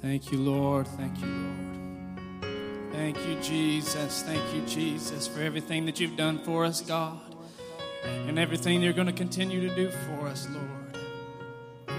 Thank 0.00 0.30
you, 0.30 0.38
Lord. 0.38 0.86
Thank 0.86 1.20
you, 1.20 1.26
Lord. 1.26 2.92
Thank 2.92 3.18
you, 3.26 3.36
Jesus. 3.42 4.22
Thank 4.22 4.54
you, 4.54 4.62
Jesus, 4.64 5.26
for 5.26 5.40
everything 5.40 5.86
that 5.86 5.98
you've 5.98 6.16
done 6.16 6.38
for 6.38 6.64
us, 6.64 6.80
God, 6.80 7.18
and 8.04 8.38
everything 8.38 8.80
you're 8.80 8.92
going 8.92 9.08
to 9.08 9.12
continue 9.12 9.68
to 9.68 9.74
do 9.74 9.90
for 9.90 10.28
us, 10.28 10.46
Lord. 10.50 11.98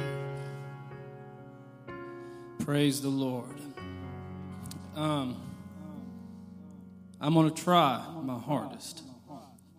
Praise 2.59 3.02
the 3.02 3.09
Lord. 3.09 3.59
Um, 4.95 5.41
I'm 7.20 7.34
going 7.34 7.54
to 7.54 7.63
try 7.63 8.02
my 8.23 8.39
hardest 8.39 9.04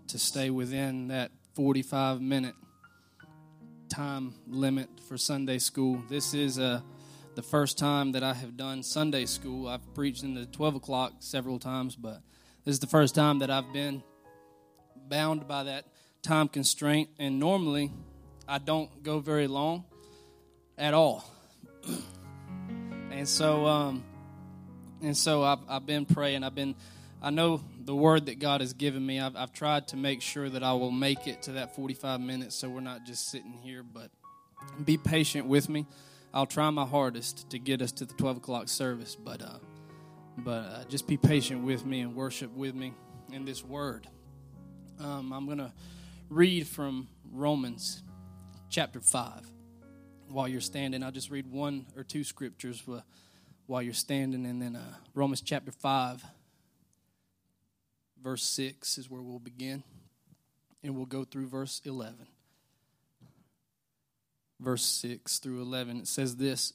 to 0.09 0.19
stay 0.19 0.51
within 0.51 1.09
that 1.09 1.31
45 1.55 2.21
minute 2.21 2.55
time 3.89 4.35
limit 4.47 4.91
for 5.09 5.17
Sunday 5.17 5.59
school. 5.59 6.03
This 6.11 6.35
is 6.35 6.59
a 6.59 6.85
the 7.35 7.43
first 7.43 7.79
time 7.79 8.13
that 8.13 8.23
I 8.23 8.35
have 8.35 8.57
done 8.57 8.83
Sunday 8.83 9.27
school. 9.27 9.69
I've 9.69 9.95
preached 9.95 10.25
in 10.25 10.35
the 10.35 10.47
12 10.47 10.77
o'clock 10.77 11.15
several 11.21 11.59
times, 11.59 11.97
but 11.97 12.21
this 12.65 12.75
is 12.75 12.81
the 12.81 12.87
first 12.87 13.15
time 13.15 13.39
that 13.39 13.51
I've 13.51 13.73
been 13.73 14.03
bound 15.09 15.47
by 15.47 15.65
that 15.65 15.87
time 16.23 16.49
constraint. 16.49 17.09
And 17.19 17.39
normally, 17.39 17.93
I 18.49 18.59
don't 18.59 19.03
go 19.03 19.21
very 19.21 19.47
long 19.47 19.85
at 20.77 20.93
all. 20.93 21.25
and 23.11 23.29
so, 23.29 23.67
um, 23.67 24.05
and 25.03 25.17
so 25.17 25.43
I've, 25.45 25.61
I've 25.69 25.87
been 25.87 26.07
praying. 26.07 26.43
I've 26.43 26.55
been, 26.55 26.75
I 27.23 27.31
know 27.31 27.63
the 27.85 27.95
word 27.95 28.27
that 28.27 28.39
God 28.39 28.61
has 28.61 28.73
given 28.73 29.05
me. 29.05 29.21
I've, 29.21 29.37
I've 29.37 29.53
tried 29.53 29.89
to 29.89 29.97
make 29.97 30.21
sure 30.21 30.49
that 30.49 30.63
I 30.63 30.73
will 30.73 30.91
make 30.91 31.27
it 31.27 31.43
to 31.43 31.53
that 31.53 31.77
45 31.77 32.21
minutes 32.21 32.57
so 32.57 32.69
we're 32.69 32.81
not 32.81 33.07
just 33.07 33.31
sitting 33.31 33.53
here, 33.53 33.83
but 33.83 34.11
be 34.85 34.97
patient 34.97 35.47
with 35.47 35.69
me. 35.69 35.87
I'll 36.33 36.47
try 36.47 36.71
my 36.71 36.87
hardest 36.87 37.51
to 37.51 37.59
get 37.59 37.83
us 37.83 37.91
to 37.93 38.05
the 38.05 38.15
12 38.15 38.37
o'clock 38.37 38.69
service, 38.69 39.17
but, 39.17 39.43
uh, 39.43 39.59
but 40.39 40.51
uh, 40.51 40.85
just 40.89 41.09
be 41.09 41.17
patient 41.17 41.65
with 41.65 41.85
me 41.85 42.01
and 42.01 42.15
worship 42.15 42.53
with 42.55 42.75
me 42.75 42.95
in 43.33 43.45
this 43.45 43.65
word. 43.65 44.07
Um, 45.01 45.33
I'm 45.33 45.47
going 45.47 45.59
to 45.59 45.73
read 46.29 46.69
from 46.69 47.09
Romans 47.33 48.05
chapter 48.69 49.01
5 49.01 49.51
while 50.29 50.47
you're 50.47 50.61
standing. 50.61 51.03
I'll 51.03 51.11
just 51.11 51.31
read 51.31 51.51
one 51.51 51.87
or 51.97 52.05
two 52.05 52.23
scriptures 52.23 52.81
while 53.67 53.83
you're 53.83 53.93
standing, 53.93 54.47
and 54.47 54.63
then 54.63 54.77
uh, 54.77 54.95
Romans 55.15 55.41
chapter 55.41 55.73
5, 55.73 56.25
verse 58.23 58.45
6 58.45 58.99
is 58.99 59.11
where 59.11 59.21
we'll 59.21 59.41
begin, 59.41 59.83
and 60.85 60.95
we'll 60.95 61.07
go 61.07 61.25
through 61.25 61.49
verse 61.49 61.81
11 61.85 62.15
verse 64.61 64.85
6 64.85 65.39
through 65.39 65.63
11. 65.63 65.99
It 66.01 66.09
says 66.09 66.37
this 66.37 66.75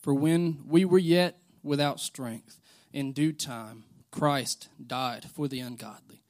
For 0.00 0.14
when 0.14 0.60
we 0.66 0.84
were 0.84 0.98
yet 0.98 1.38
without 1.62 2.00
strength, 2.00 2.60
in 2.92 3.12
due 3.12 3.32
time, 3.32 3.84
Christ 4.10 4.68
died 4.84 5.24
for 5.34 5.48
the 5.48 5.60
ungodly. 5.60 6.22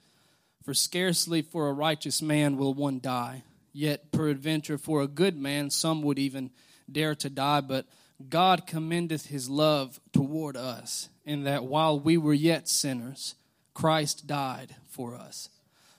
For 0.62 0.74
scarcely 0.74 1.42
for 1.42 1.68
a 1.68 1.72
righteous 1.72 2.22
man 2.22 2.56
will 2.56 2.72
one 2.72 3.00
die, 3.00 3.42
yet 3.72 4.12
peradventure 4.12 4.78
for 4.78 5.02
a 5.02 5.08
good 5.08 5.36
man 5.36 5.70
some 5.70 6.02
would 6.02 6.18
even 6.18 6.50
dare 6.90 7.16
to 7.16 7.28
die. 7.28 7.60
But 7.60 7.86
God 8.28 8.66
commendeth 8.66 9.26
his 9.26 9.50
love 9.50 10.00
toward 10.12 10.56
us, 10.56 11.08
in 11.24 11.44
that 11.44 11.64
while 11.64 11.98
we 11.98 12.16
were 12.16 12.34
yet 12.34 12.68
sinners, 12.68 13.34
Christ 13.74 14.26
died 14.26 14.76
for 14.86 15.16
us. 15.16 15.48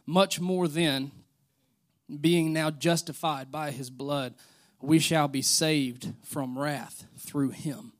Much 0.06 0.40
more 0.40 0.68
then, 0.68 1.12
being 2.22 2.54
now 2.54 2.70
justified 2.70 3.52
by 3.52 3.72
his 3.72 3.90
blood, 3.90 4.36
we 4.84 5.00
shall 5.00 5.30
be 5.30 5.42
saved 5.42 6.14
from 6.24 6.60
wrath 6.60 7.06
through 7.18 7.52
him. 7.52 7.94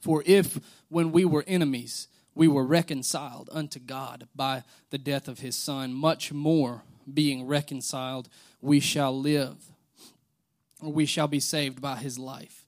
For 0.00 0.24
if, 0.26 0.58
when 0.88 1.12
we 1.12 1.24
were 1.24 1.44
enemies, 1.46 2.08
we 2.34 2.48
were 2.48 2.64
reconciled 2.64 3.48
unto 3.52 3.78
God 3.78 4.26
by 4.34 4.64
the 4.90 4.98
death 4.98 5.28
of 5.28 5.38
his 5.38 5.54
Son, 5.54 5.92
much 5.94 6.32
more, 6.32 6.82
being 7.12 7.46
reconciled, 7.46 8.28
we 8.60 8.80
shall 8.80 9.16
live, 9.16 9.56
or 10.82 10.92
we 10.92 11.06
shall 11.06 11.28
be 11.28 11.38
saved 11.38 11.80
by 11.80 11.96
his 11.96 12.18
life. 12.18 12.66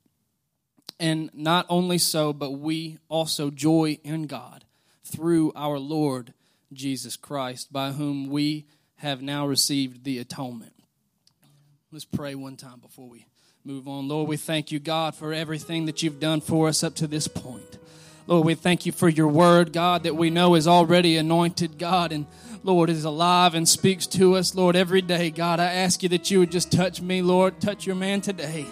And 1.01 1.29
not 1.35 1.67
only 1.69 1.99
so, 1.99 2.33
but 2.33 2.53
we 2.53 2.99
also 3.09 3.51
joy 3.51 3.99
in 4.05 4.29
God 4.29 4.65
through 5.05 5.53
our 5.57 5.81
Lord 5.81 6.33
Jesus 6.73 7.17
Christ, 7.17 7.73
by 7.73 7.91
whom 7.91 8.31
we 8.31 8.67
have 8.97 9.21
now 9.21 9.49
received 9.49 10.05
the 10.05 10.19
atonement. 10.19 10.75
Let's 11.91 12.05
pray 12.05 12.37
one 12.37 12.57
time 12.57 12.79
before 12.79 13.09
we 13.09 13.27
move 13.65 13.87
on. 13.87 14.09
Lord, 14.09 14.29
we 14.29 14.37
thank 14.37 14.73
you, 14.73 14.81
God, 14.81 15.15
for 15.15 15.33
everything 15.33 15.87
that 15.87 16.03
you've 16.03 16.19
done 16.19 16.41
for 16.41 16.67
us 16.67 16.83
up 16.83 16.97
to 16.97 17.07
this 17.07 17.29
point. 17.29 17.79
Lord, 18.27 18.45
we 18.45 18.57
thank 18.57 18.87
you 18.87 18.91
for 18.91 19.09
your 19.09 19.29
word, 19.29 19.73
God, 19.73 20.03
that 20.03 20.17
we 20.17 20.31
know 20.31 20.57
is 20.57 20.67
already 20.67 21.17
anointed, 21.17 21.79
God, 21.79 22.11
and 22.11 22.27
Lord, 22.65 22.91
is 22.91 23.05
alive 23.05 23.55
and 23.55 23.69
speaks 23.69 24.09
to 24.09 24.35
us, 24.35 24.57
Lord, 24.57 24.75
every 24.75 25.01
day. 25.01 25.31
God, 25.31 25.61
I 25.61 25.75
ask 25.75 26.03
you 26.03 26.09
that 26.09 26.29
you 26.29 26.41
would 26.41 26.51
just 26.51 26.73
touch 26.73 27.01
me, 27.01 27.23
Lord, 27.23 27.61
touch 27.61 27.87
your 27.87 27.95
man 27.95 28.21
today. 28.21 28.67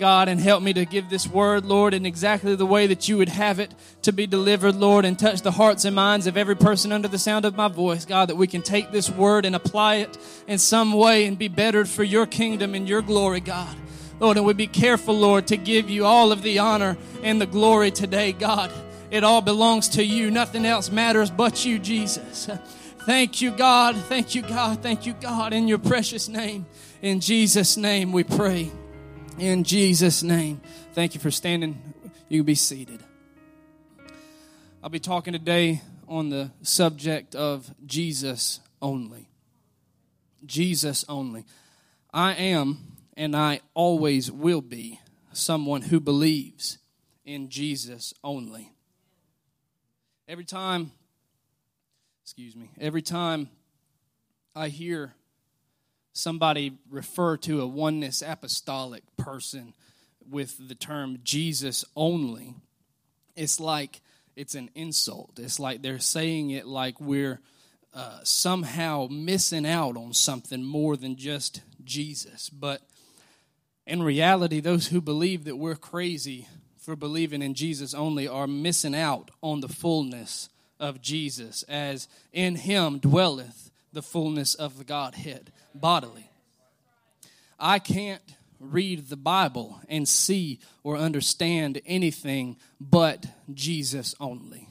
God, 0.00 0.28
and 0.28 0.40
help 0.40 0.60
me 0.60 0.72
to 0.72 0.86
give 0.86 1.08
this 1.08 1.28
word, 1.28 1.64
Lord, 1.64 1.94
in 1.94 2.04
exactly 2.04 2.56
the 2.56 2.66
way 2.66 2.88
that 2.88 3.08
you 3.08 3.18
would 3.18 3.28
have 3.28 3.60
it 3.60 3.72
to 4.02 4.12
be 4.12 4.26
delivered, 4.26 4.74
Lord, 4.74 5.04
and 5.04 5.16
touch 5.16 5.42
the 5.42 5.52
hearts 5.52 5.84
and 5.84 5.94
minds 5.94 6.26
of 6.26 6.36
every 6.36 6.56
person 6.56 6.90
under 6.90 7.06
the 7.06 7.18
sound 7.18 7.44
of 7.44 7.54
my 7.54 7.68
voice, 7.68 8.04
God, 8.04 8.28
that 8.28 8.36
we 8.36 8.48
can 8.48 8.62
take 8.62 8.90
this 8.90 9.08
word 9.08 9.44
and 9.44 9.54
apply 9.54 9.96
it 9.96 10.18
in 10.48 10.58
some 10.58 10.94
way 10.94 11.26
and 11.26 11.38
be 11.38 11.46
bettered 11.46 11.88
for 11.88 12.02
your 12.02 12.26
kingdom 12.26 12.74
and 12.74 12.88
your 12.88 13.02
glory, 13.02 13.38
God. 13.38 13.76
Lord, 14.22 14.36
and 14.36 14.46
we 14.46 14.52
be 14.52 14.68
careful, 14.68 15.18
Lord, 15.18 15.48
to 15.48 15.56
give 15.56 15.90
you 15.90 16.06
all 16.06 16.30
of 16.30 16.42
the 16.42 16.60
honor 16.60 16.96
and 17.24 17.40
the 17.40 17.46
glory 17.46 17.90
today, 17.90 18.30
God. 18.30 18.70
It 19.10 19.24
all 19.24 19.40
belongs 19.40 19.88
to 19.90 20.04
you. 20.04 20.30
Nothing 20.30 20.64
else 20.64 20.92
matters 20.92 21.28
but 21.28 21.64
you, 21.64 21.80
Jesus. 21.80 22.48
Thank 23.04 23.40
you, 23.40 23.50
God. 23.50 23.96
Thank 23.96 24.36
you, 24.36 24.42
God. 24.42 24.80
Thank 24.80 25.06
you, 25.06 25.14
God. 25.14 25.52
In 25.52 25.66
your 25.66 25.78
precious 25.78 26.28
name. 26.28 26.66
In 27.02 27.18
Jesus' 27.18 27.76
name 27.76 28.12
we 28.12 28.22
pray. 28.22 28.70
In 29.40 29.64
Jesus' 29.64 30.22
name. 30.22 30.60
Thank 30.92 31.16
you 31.16 31.20
for 31.20 31.32
standing. 31.32 31.82
You 32.28 32.42
can 32.42 32.46
be 32.46 32.54
seated. 32.54 33.02
I'll 34.84 34.90
be 34.90 35.00
talking 35.00 35.32
today 35.32 35.82
on 36.06 36.30
the 36.30 36.52
subject 36.62 37.34
of 37.34 37.74
Jesus 37.86 38.60
only. 38.80 39.28
Jesus 40.46 41.04
only. 41.08 41.44
I 42.14 42.34
am 42.34 42.91
and 43.16 43.36
I 43.36 43.60
always 43.74 44.30
will 44.30 44.60
be 44.60 45.00
someone 45.32 45.82
who 45.82 46.00
believes 46.00 46.78
in 47.24 47.48
Jesus 47.48 48.14
only. 48.24 48.72
Every 50.28 50.44
time, 50.44 50.92
excuse 52.24 52.56
me, 52.56 52.70
every 52.80 53.02
time 53.02 53.48
I 54.54 54.68
hear 54.68 55.14
somebody 56.12 56.78
refer 56.90 57.36
to 57.38 57.60
a 57.60 57.66
oneness 57.66 58.22
apostolic 58.22 59.02
person 59.16 59.74
with 60.30 60.68
the 60.68 60.74
term 60.74 61.18
Jesus 61.24 61.84
only, 61.96 62.54
it's 63.36 63.60
like 63.60 64.00
it's 64.36 64.54
an 64.54 64.70
insult. 64.74 65.38
It's 65.38 65.60
like 65.60 65.82
they're 65.82 65.98
saying 65.98 66.50
it 66.50 66.66
like 66.66 67.00
we're 67.00 67.40
uh, 67.94 68.20
somehow 68.22 69.08
missing 69.10 69.66
out 69.66 69.96
on 69.96 70.14
something 70.14 70.62
more 70.62 70.96
than 70.96 71.16
just 71.16 71.60
Jesus. 71.84 72.48
But 72.48 72.80
in 73.86 74.02
reality, 74.02 74.60
those 74.60 74.88
who 74.88 75.00
believe 75.00 75.44
that 75.44 75.56
we're 75.56 75.74
crazy 75.74 76.48
for 76.78 76.96
believing 76.96 77.42
in 77.42 77.54
Jesus 77.54 77.94
only 77.94 78.26
are 78.26 78.46
missing 78.46 78.94
out 78.94 79.30
on 79.42 79.60
the 79.60 79.68
fullness 79.68 80.48
of 80.80 81.00
Jesus, 81.00 81.62
as 81.64 82.08
in 82.32 82.56
him 82.56 82.98
dwelleth 82.98 83.70
the 83.92 84.02
fullness 84.02 84.54
of 84.54 84.78
the 84.78 84.84
Godhead 84.84 85.52
bodily. 85.74 86.30
I 87.58 87.78
can't 87.78 88.22
read 88.58 89.08
the 89.08 89.16
Bible 89.16 89.80
and 89.88 90.08
see 90.08 90.60
or 90.82 90.96
understand 90.96 91.80
anything 91.86 92.56
but 92.80 93.26
Jesus 93.52 94.14
only. 94.18 94.68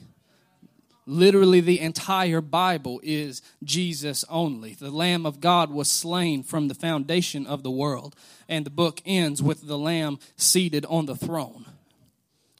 Literally, 1.06 1.60
the 1.60 1.80
entire 1.80 2.40
Bible 2.40 3.00
is 3.02 3.42
Jesus 3.64 4.24
only. 4.28 4.74
The 4.74 4.90
Lamb 4.90 5.26
of 5.26 5.40
God 5.40 5.70
was 5.70 5.90
slain 5.90 6.42
from 6.42 6.68
the 6.68 6.74
foundation 6.74 7.46
of 7.46 7.62
the 7.62 7.70
world, 7.70 8.14
and 8.48 8.64
the 8.64 8.70
book 8.70 9.02
ends 9.04 9.42
with 9.42 9.66
the 9.66 9.78
Lamb 9.78 10.18
seated 10.36 10.86
on 10.86 11.06
the 11.06 11.16
throne. 11.16 11.66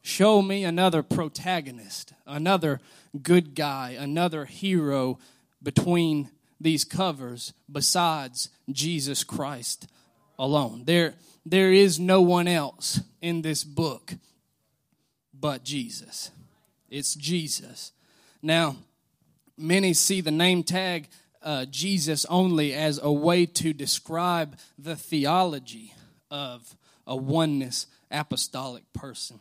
Show 0.03 0.43
me 0.43 0.65
another 0.65 1.05
protagonist, 1.05 2.13
another 2.27 2.81
good 3.23 3.55
guy, 3.55 3.91
another 3.91 4.47
hero 4.47 5.19
between 5.63 6.31
these 6.61 6.85
covers 6.85 7.53
besides 7.71 8.49
Jesus 8.71 9.23
Christ 9.23 9.87
alone. 10.39 10.83
There, 10.87 11.15
there 11.47 11.73
is 11.73 12.01
no 12.01 12.21
one 12.21 12.49
else 12.49 13.01
in 13.21 13.43
this 13.43 13.63
book 13.63 14.15
but 15.33 15.63
Jesus. 15.63 16.33
It's 16.91 17.15
Jesus. 17.15 17.93
Now, 18.43 18.77
many 19.57 19.95
see 19.95 20.21
the 20.21 20.31
name 20.31 20.65
tag 20.65 21.09
uh, 21.43 21.65
Jesus 21.67 22.25
only 22.27 22.75
as 22.75 22.99
a 23.03 23.13
way 23.13 23.47
to 23.47 23.73
describe 23.73 24.59
the 24.79 24.97
theology 24.97 25.95
of 26.31 26.77
a 27.07 27.17
oneness 27.17 27.87
apostolic 28.11 28.85
person. 28.93 29.41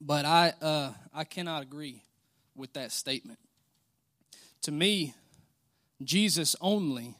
But 0.00 0.24
I, 0.24 0.52
uh, 0.60 0.92
I 1.14 1.24
cannot 1.24 1.62
agree 1.62 2.02
with 2.54 2.72
that 2.74 2.92
statement. 2.92 3.38
To 4.62 4.72
me, 4.72 5.14
Jesus 6.02 6.56
only 6.60 7.16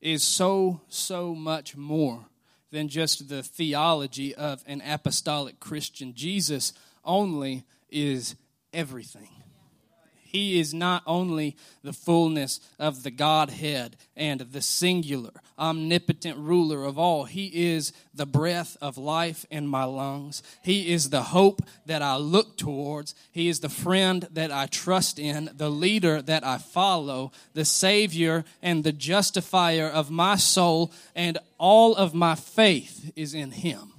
is 0.00 0.22
so, 0.22 0.80
so 0.88 1.34
much 1.34 1.76
more 1.76 2.26
than 2.70 2.88
just 2.88 3.28
the 3.28 3.42
theology 3.42 4.34
of 4.34 4.62
an 4.66 4.82
apostolic 4.86 5.58
Christian. 5.58 6.14
Jesus 6.14 6.72
only 7.04 7.64
is 7.90 8.36
everything. 8.72 9.30
He 10.30 10.60
is 10.60 10.74
not 10.74 11.02
only 11.06 11.56
the 11.82 11.94
fullness 11.94 12.60
of 12.78 13.02
the 13.02 13.10
Godhead 13.10 13.96
and 14.14 14.40
the 14.40 14.60
singular, 14.60 15.32
omnipotent 15.58 16.36
ruler 16.36 16.84
of 16.84 16.98
all. 16.98 17.24
He 17.24 17.46
is 17.72 17.94
the 18.12 18.26
breath 18.26 18.76
of 18.82 18.98
life 18.98 19.46
in 19.50 19.66
my 19.66 19.84
lungs. 19.84 20.42
He 20.62 20.92
is 20.92 21.08
the 21.08 21.22
hope 21.22 21.62
that 21.86 22.02
I 22.02 22.16
look 22.16 22.58
towards. 22.58 23.14
He 23.32 23.48
is 23.48 23.60
the 23.60 23.70
friend 23.70 24.28
that 24.32 24.52
I 24.52 24.66
trust 24.66 25.18
in, 25.18 25.48
the 25.56 25.70
leader 25.70 26.20
that 26.20 26.44
I 26.44 26.58
follow, 26.58 27.32
the 27.54 27.64
Savior 27.64 28.44
and 28.62 28.84
the 28.84 28.92
justifier 28.92 29.88
of 29.88 30.10
my 30.10 30.36
soul, 30.36 30.92
and 31.14 31.38
all 31.56 31.96
of 31.96 32.12
my 32.12 32.34
faith 32.34 33.12
is 33.16 33.32
in 33.32 33.52
Him. 33.52 33.94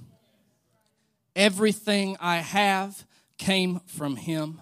Everything 1.34 2.16
I 2.20 2.36
have 2.36 3.04
came 3.36 3.80
from 3.86 4.14
Him 4.14 4.60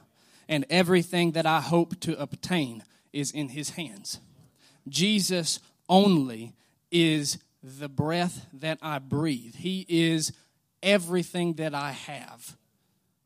and 0.48 0.64
everything 0.70 1.32
that 1.32 1.46
I 1.46 1.60
hope 1.60 2.00
to 2.00 2.20
obtain 2.20 2.82
is 3.12 3.30
in 3.30 3.50
his 3.50 3.70
hands. 3.70 4.20
Jesus 4.88 5.60
only 5.88 6.54
is 6.90 7.38
the 7.62 7.88
breath 7.88 8.46
that 8.52 8.78
I 8.80 8.98
breathe. 8.98 9.56
He 9.56 9.84
is 9.88 10.32
everything 10.82 11.54
that 11.54 11.74
I 11.74 11.92
have. 11.92 12.56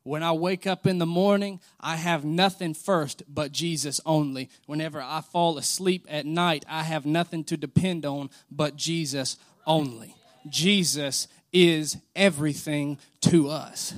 When 0.03 0.21
I 0.21 0.33
wake 0.33 0.67
up 0.67 0.85
in 0.85 0.97
the 0.97 1.05
morning, 1.05 1.61
I 1.79 1.95
have 1.95 2.25
nothing 2.25 2.73
first 2.73 3.23
but 3.27 3.53
Jesus 3.53 4.01
only. 4.05 4.49
Whenever 4.65 5.01
I 5.01 5.21
fall 5.21 5.57
asleep 5.57 6.05
at 6.09 6.25
night, 6.25 6.65
I 6.67 6.83
have 6.83 7.05
nothing 7.05 7.45
to 7.45 7.55
depend 7.55 8.05
on 8.05 8.29
but 8.51 8.75
Jesus 8.75 9.37
only. 9.65 10.15
Jesus 10.49 11.29
is 11.53 11.97
everything 12.15 12.97
to 13.21 13.47
us. 13.49 13.93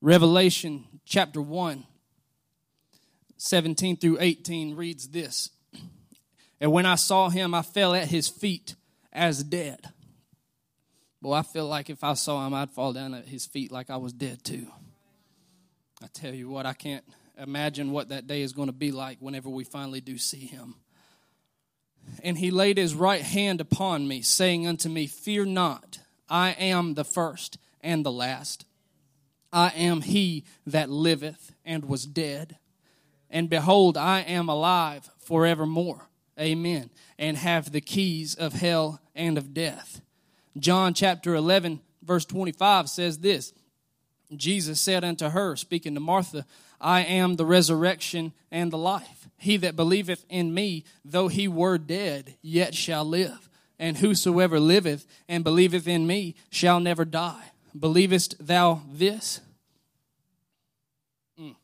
Revelation 0.00 0.84
chapter 1.08 1.40
1, 1.40 1.84
17 3.38 3.96
through 3.96 4.18
18 4.20 4.76
reads 4.76 5.08
this 5.08 5.50
And 6.60 6.70
when 6.70 6.86
I 6.86 6.96
saw 6.96 7.30
him, 7.30 7.54
I 7.54 7.62
fell 7.62 7.94
at 7.94 8.08
his 8.08 8.28
feet 8.28 8.74
as 9.12 9.42
dead. 9.42 9.80
Boy, 11.20 11.32
I 11.32 11.42
feel 11.42 11.66
like 11.66 11.90
if 11.90 12.04
I 12.04 12.14
saw 12.14 12.46
him, 12.46 12.54
I'd 12.54 12.70
fall 12.70 12.92
down 12.92 13.14
at 13.14 13.26
his 13.26 13.46
feet 13.46 13.72
like 13.72 13.90
I 13.90 13.96
was 13.96 14.12
dead 14.12 14.44
too. 14.44 14.66
I 16.02 16.06
tell 16.12 16.32
you 16.32 16.48
what, 16.48 16.66
I 16.66 16.74
can't 16.74 17.04
imagine 17.36 17.90
what 17.90 18.10
that 18.10 18.26
day 18.26 18.42
is 18.42 18.52
going 18.52 18.68
to 18.68 18.72
be 18.72 18.92
like 18.92 19.18
whenever 19.18 19.48
we 19.48 19.64
finally 19.64 20.00
do 20.00 20.18
see 20.18 20.46
him. 20.46 20.76
And 22.22 22.38
he 22.38 22.50
laid 22.50 22.78
his 22.78 22.94
right 22.94 23.22
hand 23.22 23.60
upon 23.60 24.06
me, 24.06 24.22
saying 24.22 24.66
unto 24.66 24.88
me, 24.88 25.06
Fear 25.06 25.46
not, 25.46 25.98
I 26.28 26.50
am 26.50 26.94
the 26.94 27.04
first 27.04 27.58
and 27.80 28.04
the 28.04 28.12
last. 28.12 28.64
I 29.52 29.68
am 29.70 30.02
he 30.02 30.44
that 30.66 30.90
liveth 30.90 31.54
and 31.64 31.84
was 31.84 32.06
dead. 32.06 32.58
And 33.30 33.50
behold, 33.50 33.96
I 33.96 34.20
am 34.20 34.48
alive 34.48 35.10
forevermore. 35.18 36.08
Amen. 36.38 36.90
And 37.18 37.36
have 37.36 37.72
the 37.72 37.80
keys 37.80 38.34
of 38.34 38.52
hell 38.54 39.00
and 39.14 39.36
of 39.36 39.52
death. 39.52 40.00
John 40.58 40.94
chapter 40.94 41.34
11, 41.34 41.80
verse 42.02 42.24
25 42.24 42.88
says 42.88 43.18
this 43.18 43.52
Jesus 44.34 44.80
said 44.80 45.04
unto 45.04 45.30
her, 45.30 45.56
speaking 45.56 45.94
to 45.94 46.00
Martha, 46.00 46.44
I 46.80 47.00
am 47.00 47.36
the 47.36 47.46
resurrection 47.46 48.32
and 48.50 48.70
the 48.70 48.78
life. 48.78 49.28
He 49.36 49.56
that 49.58 49.76
believeth 49.76 50.24
in 50.28 50.52
me, 50.52 50.84
though 51.04 51.28
he 51.28 51.48
were 51.48 51.78
dead, 51.78 52.36
yet 52.42 52.74
shall 52.74 53.04
live. 53.04 53.48
And 53.78 53.98
whosoever 53.98 54.58
liveth 54.58 55.06
and 55.28 55.44
believeth 55.44 55.86
in 55.86 56.06
me 56.06 56.34
shall 56.50 56.80
never 56.80 57.04
die. 57.04 57.52
Believest 57.78 58.34
thou 58.44 58.82
this? 58.90 59.40
Mm. 61.40 61.56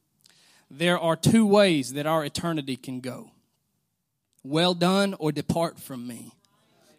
There 0.71 0.99
are 0.99 1.17
two 1.17 1.47
ways 1.47 1.95
that 1.95 2.07
our 2.07 2.25
eternity 2.25 2.77
can 2.77 3.01
go 3.01 3.31
well 4.45 4.75
done 4.75 5.15
or 5.19 5.33
depart 5.33 5.81
from 5.81 6.07
me, 6.07 6.33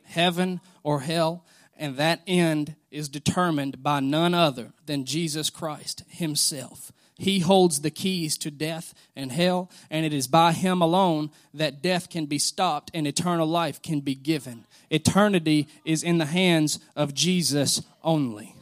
heaven 0.04 0.60
or 0.84 1.02
hell. 1.02 1.46
And 1.78 1.98
that 1.98 2.22
end 2.26 2.76
is 2.90 3.10
determined 3.10 3.84
by 3.84 4.00
none 4.00 4.34
other 4.34 4.72
than 4.86 5.06
Jesus 5.06 5.50
Christ 5.50 6.04
Himself. 6.08 6.92
He 7.18 7.40
holds 7.40 7.82
the 7.82 7.92
keys 7.92 8.38
to 8.40 8.52
death 8.52 8.94
and 9.16 9.32
hell, 9.32 9.70
and 9.90 10.06
it 10.06 10.14
is 10.14 10.28
by 10.28 10.54
Him 10.54 10.82
alone 10.82 11.32
that 11.54 11.82
death 11.82 12.10
can 12.10 12.26
be 12.26 12.38
stopped 12.38 12.92
and 12.94 13.06
eternal 13.06 13.48
life 13.48 13.82
can 13.82 14.00
be 14.00 14.16
given. 14.16 14.66
Eternity 14.90 15.68
is 15.84 16.02
in 16.04 16.18
the 16.18 16.26
hands 16.26 16.80
of 16.96 17.14
Jesus 17.14 17.82
only. 18.04 18.55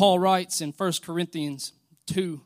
Paul 0.00 0.18
writes 0.18 0.62
in 0.62 0.72
1 0.72 0.92
Corinthians 1.02 1.74
2, 2.06 2.40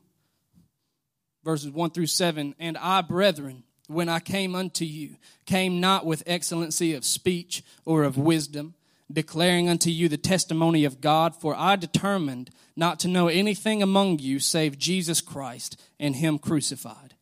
verses 1.44 1.70
1 1.70 1.90
through 1.90 2.08
7 2.08 2.56
And 2.58 2.76
I, 2.76 3.00
brethren, 3.00 3.62
when 3.86 4.08
I 4.08 4.18
came 4.18 4.56
unto 4.56 4.84
you, 4.84 5.18
came 5.46 5.80
not 5.80 6.04
with 6.04 6.24
excellency 6.26 6.94
of 6.94 7.04
speech 7.04 7.62
or 7.84 8.02
of 8.02 8.18
wisdom, 8.18 8.74
declaring 9.08 9.68
unto 9.68 9.88
you 9.88 10.08
the 10.08 10.16
testimony 10.16 10.84
of 10.84 11.00
God, 11.00 11.36
for 11.36 11.54
I 11.54 11.76
determined 11.76 12.50
not 12.74 12.98
to 12.98 13.08
know 13.08 13.28
anything 13.28 13.84
among 13.84 14.18
you 14.18 14.40
save 14.40 14.76
Jesus 14.76 15.20
Christ 15.20 15.80
and 16.00 16.16
Him 16.16 16.40
crucified. 16.40 17.14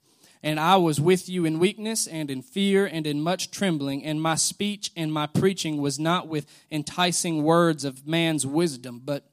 And 0.43 0.59
I 0.59 0.77
was 0.77 0.99
with 0.99 1.29
you 1.29 1.45
in 1.45 1.59
weakness 1.59 2.07
and 2.07 2.31
in 2.31 2.41
fear 2.41 2.87
and 2.87 3.07
in 3.07 3.21
much 3.21 3.51
trembling, 3.51 4.03
and 4.03 4.23
my 4.23 4.37
speech 4.37 4.93
and 4.97 5.13
my 5.13 5.27
preaching 5.27 5.77
was 5.77 5.99
not 5.99 6.27
with 6.27 6.47
enticing 6.71 7.43
words 7.43 7.85
of 7.85 8.07
man's 8.07 8.47
wisdom, 8.47 9.03
but 9.05 9.27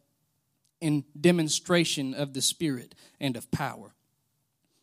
in 0.81 1.03
demonstration 1.19 2.13
of 2.13 2.33
the 2.33 2.41
Spirit 2.41 2.95
and 3.19 3.35
of 3.35 3.49
power. 3.51 3.93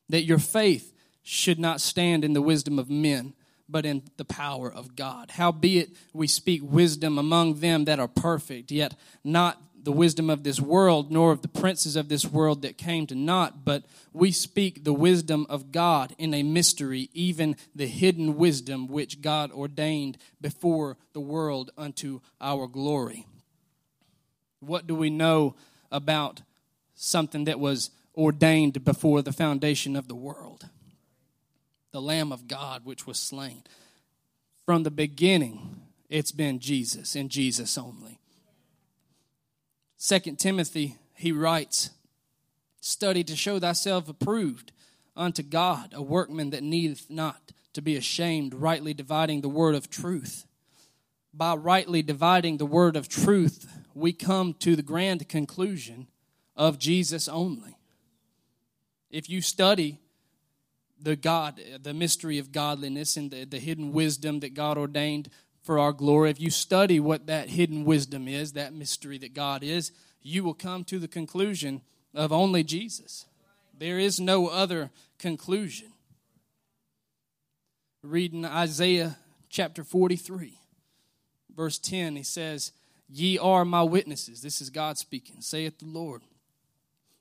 That 0.09 0.25
your 0.25 0.39
faith 0.39 0.93
should 1.23 1.59
not 1.59 1.81
stand 1.81 2.25
in 2.25 2.33
the 2.33 2.43
wisdom 2.43 2.79
of 2.79 2.89
men, 2.89 3.35
but 3.69 3.85
in 3.85 4.03
the 4.17 4.25
power 4.25 4.73
of 4.73 4.95
God. 4.95 5.33
Howbeit 5.33 5.91
we 6.13 6.29
speak 6.29 6.61
wisdom 6.63 7.19
among 7.19 7.61
them 7.61 7.85
that 7.87 7.99
are 7.99 8.09
perfect, 8.09 8.71
yet 8.71 8.95
not 9.25 9.61
the 9.87 9.93
wisdom 9.93 10.29
of 10.29 10.43
this 10.43 10.61
world, 10.61 11.13
nor 11.13 11.31
of 11.31 11.43
the 11.43 11.49
princes 11.49 11.95
of 11.95 12.09
this 12.09 12.25
world 12.27 12.63
that 12.63 12.77
came 12.77 13.07
to 13.07 13.15
naught, 13.15 13.65
but 13.65 13.85
we 14.13 14.33
speak 14.33 14.83
the 14.83 14.93
wisdom 14.93 15.47
of 15.49 15.71
God 15.71 16.13
in 16.19 16.35
a 16.35 16.43
mystery, 16.43 17.09
even 17.13 17.57
the 17.73 17.87
hidden 17.87 18.37
wisdom 18.37 18.89
which 18.89 19.21
God 19.21 19.53
ordained 19.53 20.19
before 20.41 20.97
the 21.13 21.21
world 21.21 21.71
unto 21.79 22.21
our 22.41 22.67
glory. 22.67 23.27
What 24.59 24.89
do 24.89 24.95
we 24.97 25.09
know 25.09 25.55
about 25.97 26.43
something 26.95 27.45
that 27.45 27.59
was 27.59 27.91
ordained 28.15 28.85
before 28.85 29.23
the 29.23 29.33
foundation 29.33 29.97
of 29.97 30.07
the 30.07 30.15
world 30.15 30.67
the 31.97 32.03
Lamb 32.03 32.31
of 32.31 32.47
God, 32.47 32.85
which 32.85 33.07
was 33.07 33.19
slain. 33.19 33.63
From 34.67 34.83
the 34.83 34.91
beginning, 34.91 35.81
it's 36.11 36.31
been 36.31 36.59
Jesus 36.59 37.17
and 37.17 37.31
Jesus 37.31 37.79
only. 37.79 38.19
Second 39.97 40.39
Timothy, 40.39 40.97
he 41.15 41.33
writes, 41.33 41.89
Study 42.81 43.25
to 43.25 43.35
show 43.35 43.59
thyself 43.59 44.11
approved 44.11 44.73
unto 45.17 45.43
God, 45.43 45.95
a 45.95 46.03
workman 46.03 46.51
that 46.51 46.63
needeth 46.63 47.09
not 47.09 47.53
to 47.73 47.81
be 47.81 47.97
ashamed, 47.97 48.53
rightly 48.53 48.93
dividing 48.93 49.41
the 49.41 49.49
word 49.49 49.75
of 49.75 49.89
truth. 49.89 50.45
By 51.33 51.55
rightly 51.55 52.03
dividing 52.03 52.59
the 52.59 52.67
word 52.67 52.97
of 52.97 53.09
truth, 53.09 53.67
we 53.97 54.13
come 54.13 54.53
to 54.53 54.77
the 54.77 54.83
grand 54.83 55.27
conclusion 55.27 56.07
of 56.55 56.79
Jesus 56.79 57.29
only. 57.29 57.79
If 59.11 59.31
you 59.31 59.41
study 59.41 59.99
the 61.01 61.17
God, 61.17 61.59
the 61.83 61.95
mystery 61.95 62.39
of 62.39 62.53
godliness 62.53 63.17
and 63.17 63.31
the, 63.31 63.45
the 63.45 63.59
hidden 63.59 63.93
wisdom 63.95 64.41
that 64.41 64.53
God 64.53 64.77
ordained 64.77 65.31
for 65.63 65.79
our 65.79 65.95
glory, 65.95 66.29
if 66.29 66.39
you 66.39 66.51
study 66.51 67.01
what 67.01 67.27
that 67.27 67.49
hidden 67.49 67.87
wisdom 67.87 68.29
is, 68.29 68.53
that 68.53 68.75
mystery 68.75 69.17
that 69.17 69.33
God 69.33 69.63
is, 69.63 69.93
you 70.21 70.45
will 70.45 70.55
come 70.55 70.85
to 70.85 70.99
the 70.99 71.09
conclusion 71.09 71.81
of 72.15 72.33
only 72.33 72.63
Jesus. 72.63 73.25
There 73.73 73.99
is 73.99 74.21
no 74.21 74.49
other 74.49 74.91
conclusion. 75.19 75.93
Reading 78.03 78.45
Isaiah 78.45 79.17
chapter 79.49 79.83
43, 79.83 80.59
verse 81.57 81.79
10, 81.79 82.17
he 82.17 82.23
says, 82.23 82.73
Ye 83.09 83.39
are 83.39 83.65
my 83.65 83.83
witnesses. 83.83 84.43
This 84.43 84.61
is 84.61 84.71
God 84.71 84.99
speaking, 84.99 85.41
saith 85.41 85.79
the 85.79 85.87
Lord. 85.87 86.23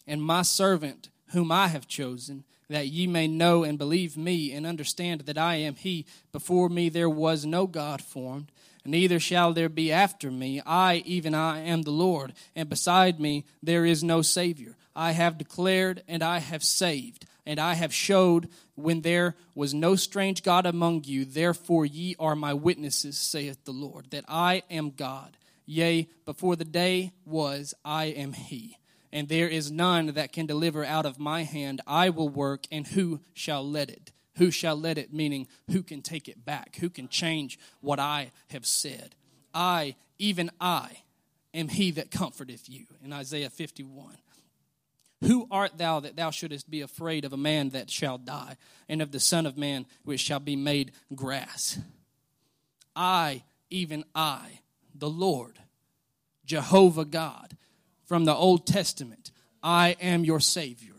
And 0.07 0.21
my 0.21 0.41
servant, 0.41 1.09
whom 1.27 1.51
I 1.51 1.67
have 1.67 1.87
chosen, 1.87 2.43
that 2.69 2.87
ye 2.87 3.07
may 3.07 3.27
know 3.27 3.63
and 3.63 3.77
believe 3.77 4.17
me, 4.17 4.51
and 4.51 4.65
understand 4.65 5.21
that 5.21 5.37
I 5.37 5.55
am 5.55 5.75
He. 5.75 6.05
Before 6.31 6.69
me 6.69 6.89
there 6.89 7.09
was 7.09 7.45
no 7.45 7.67
God 7.67 8.01
formed, 8.01 8.51
neither 8.83 9.19
shall 9.19 9.53
there 9.53 9.69
be 9.69 9.91
after 9.91 10.31
me. 10.31 10.61
I, 10.65 11.03
even 11.05 11.35
I, 11.35 11.59
am 11.59 11.83
the 11.83 11.91
Lord, 11.91 12.33
and 12.55 12.69
beside 12.69 13.19
me 13.19 13.45
there 13.61 13.85
is 13.85 14.03
no 14.03 14.21
Savior. 14.21 14.75
I 14.95 15.11
have 15.11 15.37
declared 15.37 16.03
and 16.07 16.23
I 16.23 16.39
have 16.39 16.63
saved, 16.63 17.25
and 17.45 17.59
I 17.59 17.75
have 17.75 17.93
showed 17.93 18.49
when 18.75 19.01
there 19.01 19.35
was 19.53 19.73
no 19.73 19.95
strange 19.95 20.41
God 20.41 20.65
among 20.65 21.03
you. 21.03 21.25
Therefore 21.25 21.85
ye 21.85 22.15
are 22.19 22.35
my 22.35 22.53
witnesses, 22.53 23.17
saith 23.17 23.63
the 23.65 23.71
Lord, 23.71 24.09
that 24.11 24.25
I 24.27 24.63
am 24.71 24.91
God. 24.91 25.37
Yea, 25.65 26.07
before 26.25 26.55
the 26.55 26.65
day 26.65 27.11
was, 27.25 27.73
I 27.83 28.05
am 28.05 28.33
He. 28.33 28.77
And 29.11 29.29
there 29.29 29.47
is 29.47 29.71
none 29.71 30.07
that 30.07 30.33
can 30.33 30.45
deliver 30.45 30.83
out 30.83 31.05
of 31.05 31.19
my 31.19 31.43
hand. 31.43 31.81
I 31.87 32.09
will 32.09 32.29
work, 32.29 32.65
and 32.71 32.85
who 32.87 33.21
shall 33.33 33.67
let 33.67 33.89
it? 33.89 34.11
Who 34.37 34.51
shall 34.51 34.75
let 34.75 34.97
it? 34.97 35.13
Meaning, 35.13 35.47
who 35.71 35.83
can 35.83 36.01
take 36.01 36.27
it 36.27 36.43
back? 36.43 36.75
Who 36.77 36.89
can 36.89 37.07
change 37.07 37.57
what 37.79 37.99
I 37.99 38.31
have 38.49 38.65
said? 38.65 39.15
I, 39.53 39.95
even 40.19 40.51
I, 40.59 41.03
am 41.53 41.69
he 41.69 41.91
that 41.91 42.11
comforteth 42.11 42.69
you. 42.69 42.85
In 43.03 43.13
Isaiah 43.13 43.49
51. 43.49 44.17
Who 45.21 45.47
art 45.49 45.77
thou 45.77 46.01
that 46.01 46.17
thou 46.17 46.29
shouldest 46.29 46.69
be 46.69 46.81
afraid 46.81 47.23
of 47.23 47.33
a 47.33 47.37
man 47.37 47.69
that 47.69 47.89
shall 47.89 48.17
die, 48.17 48.57
and 48.89 49.01
of 49.01 49.11
the 49.11 49.19
Son 49.19 49.45
of 49.45 49.57
Man 49.57 49.85
which 50.03 50.19
shall 50.19 50.41
be 50.41 50.57
made 50.57 50.91
grass? 51.15 51.79
I, 52.95 53.43
even 53.69 54.03
I, 54.13 54.59
the 54.97 55.09
Lord, 55.09 55.59
Jehovah 56.45 57.05
God, 57.05 57.57
from 58.05 58.25
the 58.25 58.35
Old 58.35 58.67
Testament, 58.67 59.31
I 59.63 59.95
am 59.99 60.23
your 60.23 60.39
Savior. 60.39 60.93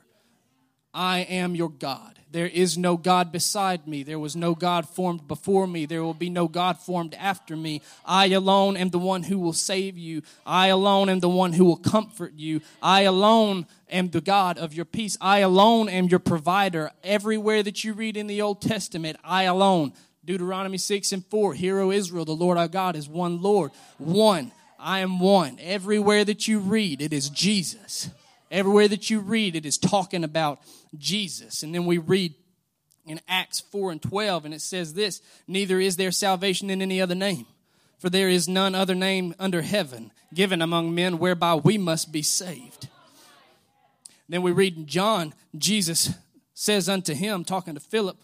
I 0.92 1.20
am 1.20 1.54
your 1.54 1.70
God. 1.70 2.16
There 2.32 2.46
is 2.46 2.76
no 2.76 2.96
God 2.96 3.30
beside 3.30 3.86
me. 3.86 4.02
There 4.02 4.18
was 4.18 4.34
no 4.34 4.54
God 4.54 4.88
formed 4.88 5.28
before 5.28 5.66
me. 5.66 5.86
There 5.86 6.02
will 6.02 6.12
be 6.12 6.28
no 6.28 6.48
God 6.48 6.78
formed 6.78 7.14
after 7.14 7.56
me. 7.56 7.80
I 8.04 8.26
alone 8.26 8.76
am 8.76 8.90
the 8.90 8.98
one 8.98 9.22
who 9.22 9.38
will 9.38 9.52
save 9.52 9.96
you. 9.96 10.22
I 10.44 10.66
alone 10.68 11.08
am 11.08 11.20
the 11.20 11.28
one 11.28 11.52
who 11.52 11.64
will 11.64 11.76
comfort 11.76 12.34
you. 12.34 12.60
I 12.82 13.02
alone 13.02 13.66
am 13.88 14.10
the 14.10 14.20
God 14.20 14.58
of 14.58 14.74
your 14.74 14.84
peace. 14.84 15.16
I 15.20 15.38
alone 15.38 15.88
am 15.88 16.08
your 16.08 16.18
provider. 16.18 16.90
Everywhere 17.04 17.62
that 17.62 17.84
you 17.84 17.92
read 17.92 18.16
in 18.16 18.26
the 18.26 18.42
Old 18.42 18.60
Testament, 18.60 19.16
I 19.24 19.44
alone. 19.44 19.92
Deuteronomy 20.26 20.76
6 20.76 21.12
and 21.12 21.24
4, 21.26 21.54
Hear, 21.54 21.78
O 21.78 21.90
Israel, 21.92 22.24
the 22.24 22.32
Lord 22.32 22.58
our 22.58 22.68
God 22.68 22.96
is 22.96 23.08
one 23.08 23.40
Lord. 23.40 23.70
One. 23.98 24.52
I 24.78 24.98
am 24.98 25.20
one. 25.20 25.58
Everywhere 25.60 26.24
that 26.24 26.46
you 26.46 26.58
read, 26.58 27.00
it 27.00 27.12
is 27.12 27.30
Jesus. 27.30 28.10
Everywhere 28.50 28.88
that 28.88 29.08
you 29.08 29.20
read, 29.20 29.56
it 29.56 29.64
is 29.64 29.78
talking 29.78 30.24
about 30.24 30.60
Jesus. 30.98 31.62
And 31.62 31.74
then 31.74 31.86
we 31.86 31.98
read 31.98 32.34
in 33.06 33.20
Acts 33.28 33.60
4 33.60 33.92
and 33.92 34.02
12, 34.02 34.44
and 34.44 34.54
it 34.54 34.60
says 34.60 34.94
this 34.94 35.22
Neither 35.46 35.80
is 35.80 35.96
there 35.96 36.10
salvation 36.10 36.70
in 36.70 36.82
any 36.82 37.00
other 37.00 37.14
name, 37.14 37.46
for 37.98 38.10
there 38.10 38.28
is 38.28 38.48
none 38.48 38.74
other 38.74 38.94
name 38.94 39.34
under 39.38 39.62
heaven 39.62 40.12
given 40.34 40.60
among 40.60 40.94
men 40.94 41.18
whereby 41.18 41.54
we 41.54 41.78
must 41.78 42.12
be 42.12 42.22
saved. 42.22 42.88
Then 44.28 44.42
we 44.42 44.50
read 44.50 44.76
in 44.76 44.86
John, 44.86 45.34
Jesus 45.56 46.10
says 46.52 46.88
unto 46.88 47.14
him, 47.14 47.44
talking 47.44 47.74
to 47.74 47.80
Philip 47.80 48.16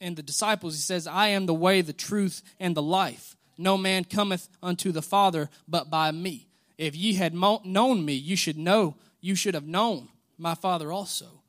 and 0.00 0.16
the 0.16 0.22
disciples, 0.22 0.74
he 0.74 0.80
says, 0.80 1.06
I 1.06 1.28
am 1.28 1.46
the 1.46 1.54
way, 1.54 1.80
the 1.80 1.92
truth, 1.92 2.42
and 2.60 2.76
the 2.76 2.82
life. 2.82 3.36
No 3.56 3.76
man 3.76 4.04
cometh 4.04 4.48
unto 4.62 4.92
the 4.92 5.02
Father 5.02 5.50
but 5.66 5.90
by 5.90 6.12
me. 6.12 6.46
If 6.76 6.94
ye 6.94 7.14
had 7.14 7.34
known 7.34 8.04
me, 8.04 8.12
you 8.12 8.36
should 8.36 8.56
know 8.56 8.96
you 9.20 9.34
should 9.34 9.54
have 9.54 9.66
known 9.66 10.08
my 10.38 10.54
Father 10.54 10.92
also. 10.92 11.42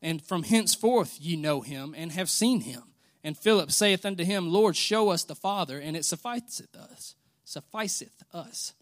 And 0.00 0.22
from 0.22 0.44
henceforth 0.44 1.18
ye 1.20 1.34
know 1.34 1.60
him 1.60 1.94
and 1.96 2.12
have 2.12 2.30
seen 2.30 2.60
him. 2.60 2.82
And 3.24 3.36
Philip 3.36 3.72
saith 3.72 4.06
unto 4.06 4.24
him, 4.24 4.48
Lord, 4.48 4.76
show 4.76 5.08
us 5.10 5.24
the 5.24 5.34
Father, 5.34 5.80
and 5.80 5.96
it 5.96 6.04
sufficeth 6.04 6.74
us. 6.76 7.16
Sufficeth 7.44 8.22
us. 8.32 8.74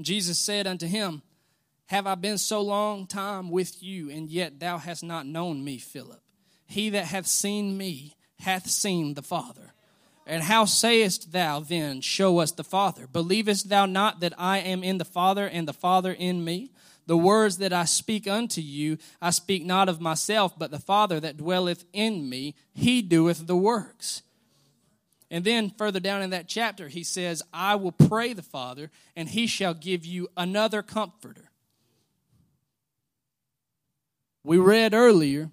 Jesus 0.00 0.38
said 0.38 0.66
unto 0.66 0.86
him, 0.86 1.20
Have 1.86 2.06
I 2.06 2.14
been 2.14 2.38
so 2.38 2.62
long 2.62 3.06
time 3.06 3.50
with 3.50 3.82
you, 3.82 4.10
and 4.10 4.30
yet 4.30 4.58
thou 4.58 4.78
hast 4.78 5.04
not 5.04 5.26
known 5.26 5.62
me, 5.62 5.76
Philip? 5.76 6.22
He 6.70 6.88
that 6.90 7.06
hath 7.06 7.26
seen 7.26 7.76
me 7.76 8.14
hath 8.38 8.70
seen 8.70 9.14
the 9.14 9.22
Father. 9.22 9.74
And 10.24 10.44
how 10.44 10.66
sayest 10.66 11.32
thou 11.32 11.58
then, 11.58 12.00
Show 12.00 12.38
us 12.38 12.52
the 12.52 12.62
Father? 12.62 13.08
Believest 13.08 13.68
thou 13.68 13.86
not 13.86 14.20
that 14.20 14.34
I 14.38 14.58
am 14.58 14.84
in 14.84 14.98
the 14.98 15.04
Father, 15.04 15.48
and 15.48 15.66
the 15.66 15.72
Father 15.72 16.12
in 16.12 16.44
me? 16.44 16.70
The 17.08 17.16
words 17.16 17.58
that 17.58 17.72
I 17.72 17.86
speak 17.86 18.28
unto 18.28 18.60
you, 18.60 18.98
I 19.20 19.30
speak 19.30 19.64
not 19.64 19.88
of 19.88 20.00
myself, 20.00 20.56
but 20.56 20.70
the 20.70 20.78
Father 20.78 21.18
that 21.18 21.38
dwelleth 21.38 21.84
in 21.92 22.28
me, 22.28 22.54
he 22.72 23.02
doeth 23.02 23.48
the 23.48 23.56
works. 23.56 24.22
And 25.28 25.42
then 25.42 25.70
further 25.70 25.98
down 25.98 26.22
in 26.22 26.30
that 26.30 26.46
chapter, 26.46 26.86
he 26.86 27.02
says, 27.02 27.42
I 27.52 27.74
will 27.74 27.90
pray 27.90 28.32
the 28.32 28.42
Father, 28.42 28.92
and 29.16 29.28
he 29.28 29.48
shall 29.48 29.74
give 29.74 30.06
you 30.06 30.28
another 30.36 30.82
comforter. 30.82 31.50
We 34.44 34.58
read 34.58 34.94
earlier, 34.94 35.50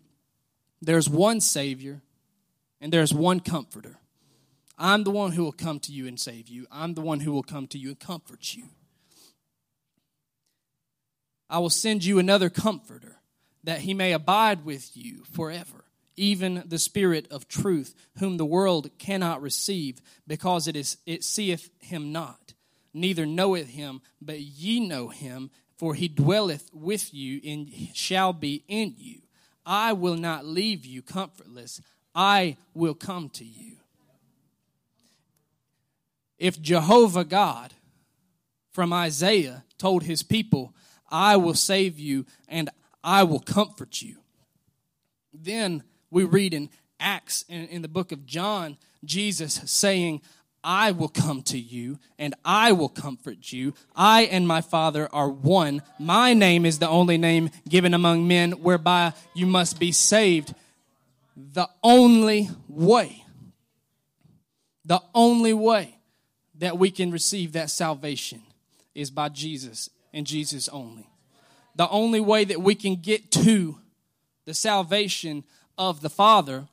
there's 0.81 1.09
one 1.09 1.41
Savior, 1.41 2.01
and 2.79 2.93
there's 2.93 3.13
one 3.13 3.39
comforter. 3.39 3.97
I'm 4.77 5.03
the 5.03 5.11
one 5.11 5.31
who 5.31 5.43
will 5.43 5.51
come 5.51 5.79
to 5.81 5.91
you 5.91 6.07
and 6.07 6.19
save 6.19 6.47
you. 6.47 6.67
I'm 6.71 6.93
the 6.93 7.01
one 7.01 7.21
who 7.21 7.31
will 7.31 7.43
come 7.43 7.67
to 7.67 7.79
you 7.79 7.89
and 7.89 7.99
comfort 7.99 8.53
you. 8.53 8.65
I 11.49 11.59
will 11.59 11.69
send 11.69 12.03
you 12.05 12.19
another 12.19 12.49
comforter, 12.49 13.17
that 13.63 13.79
he 13.79 13.93
may 13.93 14.11
abide 14.11 14.65
with 14.65 14.95
you 14.95 15.23
forever, 15.31 15.85
even 16.15 16.63
the 16.65 16.77
Spirit 16.77 17.27
of 17.31 17.47
truth, 17.47 17.95
whom 18.19 18.37
the 18.37 18.45
world 18.45 18.89
cannot 18.99 19.41
receive, 19.41 20.01
because 20.27 20.67
it, 20.67 20.75
is, 20.75 20.97
it 21.05 21.23
seeth 21.23 21.69
him 21.79 22.11
not, 22.11 22.53
neither 22.93 23.25
knoweth 23.25 23.69
him, 23.69 24.01
but 24.21 24.39
ye 24.39 24.79
know 24.79 25.07
him, 25.07 25.49
for 25.77 25.95
he 25.95 26.07
dwelleth 26.07 26.69
with 26.73 27.13
you 27.13 27.39
and 27.45 27.69
shall 27.93 28.33
be 28.33 28.63
in 28.67 28.93
you. 28.97 29.21
I 29.67 29.91
will 29.91 30.15
not 30.15 30.45
leave 30.45 30.85
you 30.85 31.01
comfortless, 31.01 31.81
I 32.15 32.55
will 32.73 32.95
come 32.95 33.29
to 33.31 33.43
you. 33.43 33.73
If 36.39 36.61
Jehovah 36.61 37.25
God 37.25 37.73
from 38.71 38.93
Isaiah 38.93 39.65
told 39.77 40.03
his 40.03 40.23
people, 40.23 40.73
I 41.09 41.35
will 41.35 41.53
save 41.53 41.99
you 41.99 42.25
and 42.47 42.69
I 43.03 43.23
will 43.23 43.39
comfort 43.39 44.01
you. 44.01 44.17
Then 45.33 45.83
we 46.09 46.23
read 46.23 46.53
in 46.53 46.69
Acts, 46.99 47.43
in, 47.49 47.67
in 47.67 47.81
the 47.81 47.87
book 47.87 48.11
of 48.11 48.25
John, 48.25 48.77
Jesus 49.03 49.61
saying, 49.65 50.21
I 50.69 50.91
will 50.91 51.07
come 51.07 51.43
to 51.43 51.57
you 51.57 51.97
and 52.19 52.35
I 52.43 52.73
will 52.73 52.89
comfort 52.89 53.53
you. 53.53 53.73
I 53.95 54.23
and 54.23 54.45
my 54.45 54.59
Father 54.59 55.07
are 55.13 55.29
one. 55.29 55.81
My 55.97 56.33
name 56.33 56.65
is 56.65 56.79
the 56.79 56.89
only 56.89 57.17
name 57.17 57.51
given 57.69 57.93
among 57.93 58.27
men 58.27 58.51
whereby 58.51 59.13
you 59.33 59.45
must 59.45 59.79
be 59.79 59.93
saved. 59.93 60.53
The 61.37 61.69
only 61.81 62.49
way, 62.67 63.23
the 64.83 64.99
only 65.15 65.53
way 65.53 65.99
that 66.55 66.77
we 66.77 66.91
can 66.91 67.11
receive 67.11 67.53
that 67.53 67.69
salvation 67.69 68.41
is 68.93 69.09
by 69.09 69.29
Jesus 69.29 69.89
and 70.11 70.27
Jesus 70.27 70.67
only. 70.67 71.07
The 71.77 71.87
only 71.87 72.19
way 72.19 72.43
that 72.43 72.61
we 72.61 72.75
can 72.75 72.97
get 72.97 73.31
to 73.31 73.77
the 74.43 74.53
salvation 74.53 75.45
of 75.77 76.01
the 76.01 76.09
Father 76.09 76.67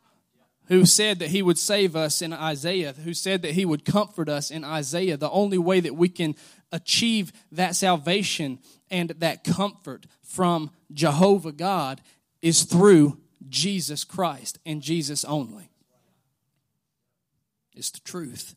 who 0.67 0.87
said 0.87 1.19
that 1.19 1.29
he 1.29 1.43
would 1.43 1.59
save 1.59 1.95
us 1.95 2.23
in 2.23 2.33
Isaiah, 2.33 2.95
who 3.05 3.13
said 3.13 3.43
that 3.43 3.53
he 3.53 3.65
would 3.65 3.85
comfort 3.85 4.29
us 4.29 4.51
in 4.51 4.65
Isaiah, 4.65 5.17
the 5.17 5.31
only 5.31 5.59
way 5.59 5.81
that 5.81 5.95
we 5.95 6.09
can 6.09 6.35
achieve 6.73 7.33
that 7.53 7.77
salvation 7.77 8.59
and 8.91 9.11
that 9.11 9.45
comfort 9.45 10.07
from 10.23 10.71
Jehovah 10.93 11.53
God 11.53 12.01
is 12.41 12.63
through 12.63 13.19
Jesus 13.49 14.05
Christ 14.05 14.59
and 14.65 14.81
Jesus 14.81 15.25
only. 15.25 15.71
It's 17.75 17.91
the 17.91 18.01
truth. 18.01 18.55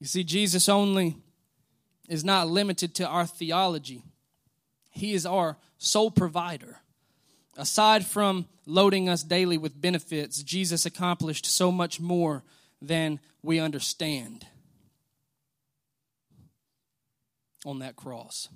You 0.00 0.06
see, 0.06 0.24
Jesus 0.24 0.68
only 0.68 1.16
is 2.08 2.24
not 2.24 2.48
limited 2.48 2.94
to 2.96 3.06
our 3.06 3.26
theology, 3.26 4.02
He 4.90 5.12
is 5.12 5.26
our 5.26 5.56
sole 5.76 6.10
provider. 6.10 6.78
Aside 7.58 8.06
from 8.06 8.46
loading 8.66 9.08
us 9.08 9.24
daily 9.24 9.58
with 9.58 9.80
benefits, 9.80 10.44
Jesus 10.44 10.86
accomplished 10.86 11.44
so 11.44 11.72
much 11.72 11.98
more 11.98 12.44
than 12.80 13.18
we 13.42 13.58
understand 13.58 14.46
on 17.66 17.80
that 17.80 17.96
cross. 17.96 18.48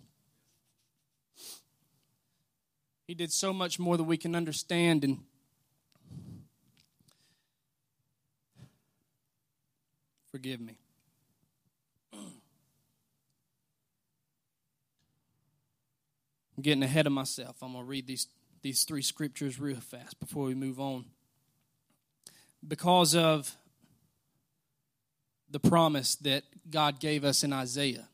He 3.09 3.15
did 3.15 3.33
so 3.33 3.53
much 3.53 3.81
more 3.81 3.97
than 3.97 4.07
we 4.07 4.17
can 4.17 4.37
understand 4.37 5.03
and 5.03 5.19
forgive 10.31 10.61
me. 10.61 10.79
I'm 16.57 16.63
getting 16.63 16.85
ahead 16.85 17.09
of 17.09 17.13
myself. 17.13 17.57
I'm 17.61 17.73
going 17.73 17.85
to 17.85 17.89
read 17.89 18.07
these, 18.07 18.29
these 18.63 18.85
three 18.85 19.03
scriptures 19.03 19.61
real 19.61 19.81
fast 19.81 20.19
before 20.21 20.45
we 20.45 20.55
move 20.55 20.81
on. 20.81 21.05
Because 22.67 23.15
of 23.15 23.57
the 25.53 25.61
promise 25.61 26.17
that 26.17 26.45
God 26.71 26.99
gave 26.99 27.25
us 27.25 27.45
in 27.45 27.53
Isaiah. 27.53 28.09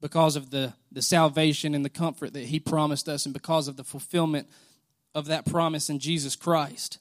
Because 0.00 0.36
of 0.36 0.50
the, 0.50 0.74
the 0.90 1.02
salvation 1.02 1.74
and 1.74 1.84
the 1.84 1.90
comfort 1.90 2.34
that 2.34 2.44
He 2.44 2.60
promised 2.60 3.08
us, 3.08 3.24
and 3.24 3.32
because 3.32 3.66
of 3.66 3.76
the 3.76 3.84
fulfillment 3.84 4.48
of 5.14 5.26
that 5.26 5.46
promise 5.46 5.88
in 5.88 5.98
Jesus 5.98 6.36
Christ, 6.36 6.98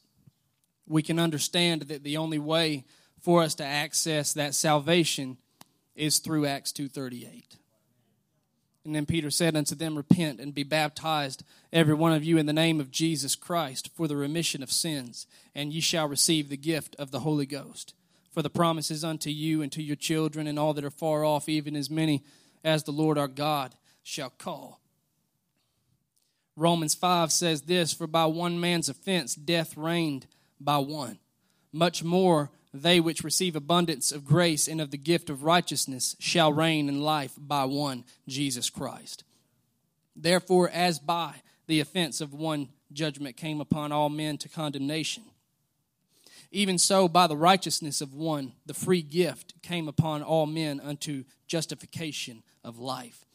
we 0.88 1.02
can 1.02 1.20
understand 1.20 1.84
that 1.84 2.04
the 2.04 2.18
only 2.18 2.40
way 2.40 2.86
for 3.20 3.44
us 3.44 3.56
to 3.56 3.64
access 3.64 4.34
that 4.34 4.56
salvation 4.56 5.38
is 5.96 6.20
through 6.20 6.46
Acts 6.46 6.72
2:38. 6.72 7.58
And 8.84 8.96
then 8.96 9.06
Peter 9.06 9.30
said 9.30 9.56
unto 9.56 9.76
them, 9.76 9.96
Repent 9.96 10.40
and 10.40 10.54
be 10.54 10.64
baptized, 10.64 11.44
every 11.72 11.94
one 11.94 12.14
of 12.14 12.24
you, 12.24 12.38
in 12.38 12.48
the 12.48 12.54
name 12.54 12.80
of 12.80 12.90
Jesus 12.90 13.36
Christ, 13.36 13.92
for 13.96 14.08
the 14.08 14.16
remission 14.16 14.64
of 14.64 14.72
sins, 14.72 15.28
and 15.54 15.72
ye 15.72 15.82
shall 15.82 16.08
receive 16.08 16.50
the 16.50 16.58
gift 16.58 16.96
of 16.98 17.12
the 17.12 17.20
Holy 17.20 17.46
Ghost. 17.46 17.94
For 18.32 18.42
the 18.42 18.50
promise 18.50 18.90
is 18.90 19.04
unto 19.04 19.30
you 19.30 19.62
and 19.62 19.72
to 19.74 19.84
your 19.84 19.96
children 19.96 20.48
and 20.48 20.58
all 20.58 20.74
that 20.74 20.86
are 20.86 20.90
far 20.90 21.24
off, 21.24 21.48
even 21.48 21.76
as 21.76 21.90
many 21.90 22.24
as 22.64 22.84
the 22.84 22.92
Lord 22.92 23.18
our 23.18 23.28
God 23.28 23.76
shall 24.02 24.32
call. 24.32 24.80
Romans 26.56 26.96
5 26.96 27.32
says 27.32 27.64
this 27.64 27.94
For 27.94 28.08
by 28.08 28.26
one 28.26 28.60
man's 28.60 28.90
offense 28.90 29.36
death 29.36 29.78
reigned 29.78 30.28
by 30.60 30.78
one. 30.78 31.20
Much 31.72 32.04
more 32.04 32.52
they 32.74 33.00
which 33.00 33.24
receive 33.24 33.56
abundance 33.56 34.12
of 34.12 34.26
grace 34.26 34.68
and 34.68 34.80
of 34.80 34.92
the 34.92 34.98
gift 34.98 35.30
of 35.30 35.44
righteousness 35.44 36.16
shall 36.20 36.54
reign 36.54 36.88
in 36.88 37.02
life 37.02 37.34
by 37.38 37.66
one, 37.66 38.06
Jesus 38.28 38.70
Christ. 38.70 39.24
Therefore, 40.16 40.70
as 40.70 41.00
by 41.00 41.36
the 41.68 41.80
offense 41.80 42.22
of 42.22 42.34
one 42.34 42.70
judgment 42.94 43.38
came 43.38 43.62
upon 43.62 43.92
all 43.92 44.10
men 44.10 44.38
to 44.38 44.50
condemnation, 44.50 45.24
even 46.52 46.78
so 46.78 47.08
by 47.08 47.28
the 47.28 47.38
righteousness 47.38 48.02
of 48.02 48.14
one 48.14 48.54
the 48.66 48.74
free 48.74 49.02
gift 49.02 49.54
came 49.62 49.88
upon 49.88 50.22
all 50.22 50.46
men 50.46 50.80
unto 50.80 51.24
justification 51.48 52.44
of 52.64 52.78
life. 52.78 53.26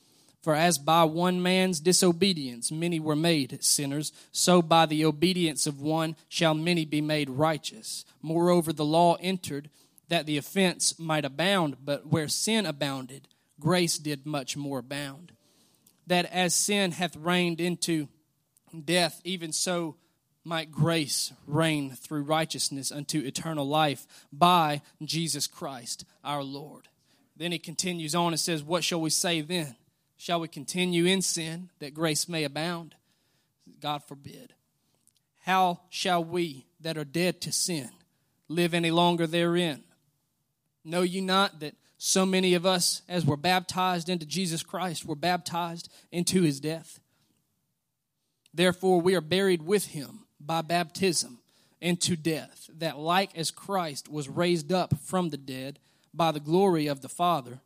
For 0.47 0.55
as 0.55 0.79
by 0.79 1.03
one 1.03 1.43
man's 1.43 1.81
disobedience 1.81 2.71
many 2.71 3.01
were 3.01 3.17
made 3.17 3.65
sinners, 3.65 4.13
so 4.31 4.63
by 4.63 4.87
the 4.87 5.05
obedience 5.05 5.67
of 5.67 5.81
one 5.81 6.15
shall 6.29 6.55
many 6.55 6.85
be 6.85 7.01
made 7.01 7.29
righteous. 7.29 8.05
Moreover, 8.23 8.73
the 8.73 8.85
law 8.85 9.17
entered 9.17 9.69
that 10.07 10.25
the 10.25 10.39
offense 10.39 11.01
might 11.01 11.25
abound, 11.25 11.79
but 11.85 12.07
where 12.07 12.29
sin 12.29 12.65
abounded, 12.65 13.27
grace 13.59 13.99
did 13.99 14.25
much 14.25 14.57
more 14.57 14.79
abound. 14.79 15.33
That 16.07 16.27
as 16.27 16.55
sin 16.55 16.93
hath 16.93 17.17
reigned 17.17 17.61
into 17.61 18.07
death, 18.85 19.21
even 19.25 19.51
so 19.53 19.97
might 20.45 20.71
grace 20.71 21.33
reign 21.49 21.91
through 21.91 22.23
righteousness 22.23 22.93
unto 22.93 23.19
eternal 23.19 23.67
life 23.67 24.07
by 24.33 24.83
Jesus 25.05 25.49
Christ 25.49 26.05
our 26.23 26.45
Lord. 26.45 26.87
Then 27.37 27.51
he 27.51 27.59
continues 27.59 28.15
on 28.15 28.29
and 28.33 28.39
says, 28.39 28.63
What 28.63 28.85
shall 28.85 29.01
we 29.01 29.11
say 29.11 29.41
then? 29.41 29.75
Shall 30.17 30.41
we 30.41 30.49
continue 30.49 31.05
in 31.05 31.23
sin 31.23 31.71
that 31.79 31.95
grace 31.95 32.29
may 32.29 32.45
abound? 32.45 32.95
God 33.81 34.03
forbid. 34.05 34.55
How 35.45 35.81
shall 35.91 36.25
we 36.25 36.67
that 36.81 36.97
are 36.99 37.05
dead 37.05 37.41
to 37.43 37.53
sin 37.53 37.91
live 38.49 38.75
any 38.75 38.91
longer 38.91 39.27
therein? 39.27 39.85
Know 40.85 41.03
ye 41.03 41.21
not 41.21 41.61
that 41.61 41.75
so 41.99 42.27
many 42.27 42.55
of 42.55 42.67
us, 42.67 43.03
as 43.09 43.25
were 43.25 43.37
baptized 43.37 44.09
into 44.09 44.27
Jesus 44.27 44.63
Christ, 44.63 45.05
were 45.05 45.15
baptized 45.15 45.89
into 46.13 46.43
his 46.43 46.61
death? 46.61 47.01
Therefore, 48.53 49.01
we 49.01 49.15
are 49.15 49.21
buried 49.21 49.63
with 49.63 49.89
him 49.89 50.21
by 50.41 50.63
baptism 50.63 51.39
into 51.81 52.17
death, 52.17 52.71
that 52.79 52.99
like 52.99 53.37
as 53.37 53.51
Christ 53.51 54.09
was 54.09 54.29
raised 54.29 54.73
up 54.73 54.99
from 54.99 55.29
the 55.29 55.37
dead 55.37 55.79
by 56.13 56.33
the 56.33 56.41
glory 56.41 56.87
of 56.87 57.03
the 57.03 57.09
Father, 57.09 57.61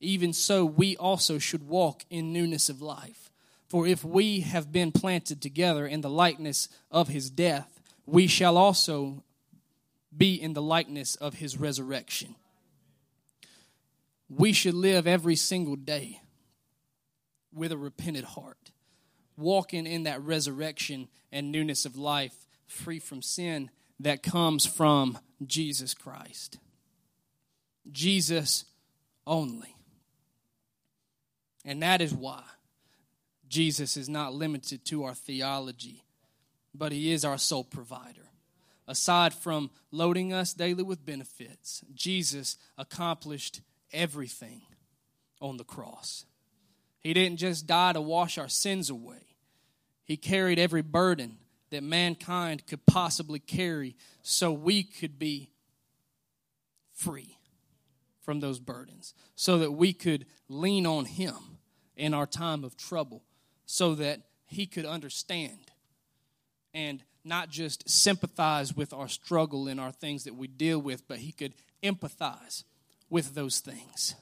even 0.00 0.32
so 0.32 0.64
we 0.64 0.96
also 0.96 1.38
should 1.38 1.68
walk 1.68 2.04
in 2.10 2.32
newness 2.32 2.68
of 2.68 2.80
life. 2.80 3.30
For 3.68 3.86
if 3.86 4.04
we 4.04 4.40
have 4.40 4.72
been 4.72 4.90
planted 4.90 5.40
together 5.40 5.86
in 5.86 6.00
the 6.00 6.10
likeness 6.10 6.68
of 6.90 7.08
his 7.08 7.30
death, 7.30 7.80
we 8.06 8.26
shall 8.26 8.56
also 8.56 9.22
be 10.16 10.34
in 10.34 10.54
the 10.54 10.62
likeness 10.62 11.14
of 11.14 11.34
his 11.34 11.56
resurrection. 11.56 12.34
We 14.28 14.52
should 14.52 14.74
live 14.74 15.06
every 15.06 15.36
single 15.36 15.76
day 15.76 16.20
with 17.52 17.72
a 17.72 17.76
repentant 17.76 18.26
heart, 18.26 18.70
walking 19.36 19.86
in 19.86 20.04
that 20.04 20.20
resurrection 20.22 21.08
and 21.30 21.52
newness 21.52 21.84
of 21.84 21.96
life, 21.96 22.46
free 22.66 22.98
from 22.98 23.22
sin 23.22 23.70
that 24.00 24.22
comes 24.22 24.66
from 24.66 25.18
Jesus 25.46 25.94
Christ. 25.94 26.58
Jesus 27.90 28.64
only. 29.26 29.76
And 31.64 31.82
that 31.82 32.00
is 32.00 32.14
why 32.14 32.42
Jesus 33.48 33.96
is 33.96 34.08
not 34.08 34.32
limited 34.32 34.84
to 34.86 35.04
our 35.04 35.14
theology, 35.14 36.04
but 36.74 36.92
he 36.92 37.12
is 37.12 37.24
our 37.24 37.36
sole 37.36 37.64
provider. 37.64 38.28
Aside 38.86 39.34
from 39.34 39.70
loading 39.90 40.32
us 40.32 40.52
daily 40.52 40.82
with 40.82 41.04
benefits, 41.04 41.84
Jesus 41.94 42.56
accomplished 42.78 43.60
everything 43.92 44.62
on 45.40 45.56
the 45.56 45.64
cross. 45.64 46.26
He 47.00 47.12
didn't 47.12 47.38
just 47.38 47.66
die 47.66 47.92
to 47.92 48.00
wash 48.00 48.38
our 48.38 48.48
sins 48.48 48.88
away, 48.90 49.36
He 50.04 50.16
carried 50.16 50.58
every 50.58 50.82
burden 50.82 51.38
that 51.70 51.84
mankind 51.84 52.66
could 52.66 52.84
possibly 52.84 53.38
carry 53.38 53.94
so 54.22 54.52
we 54.52 54.82
could 54.82 55.20
be 55.20 55.52
free 56.92 57.38
from 58.20 58.40
those 58.40 58.58
burdens, 58.58 59.14
so 59.34 59.58
that 59.58 59.72
we 59.72 59.92
could 59.92 60.26
lean 60.48 60.84
on 60.84 61.04
Him 61.04 61.49
in 62.00 62.14
our 62.14 62.26
time 62.26 62.64
of 62.64 62.78
trouble 62.78 63.22
so 63.66 63.94
that 63.94 64.22
he 64.46 64.64
could 64.64 64.86
understand 64.86 65.58
and 66.72 67.02
not 67.24 67.50
just 67.50 67.88
sympathize 67.88 68.74
with 68.74 68.94
our 68.94 69.06
struggle 69.06 69.68
and 69.68 69.78
our 69.78 69.92
things 69.92 70.24
that 70.24 70.34
we 70.34 70.48
deal 70.48 70.78
with, 70.78 71.06
but 71.06 71.18
he 71.18 71.30
could 71.30 71.52
empathize 71.82 72.64
with 73.10 73.34
those 73.34 73.60
things. 73.60 74.14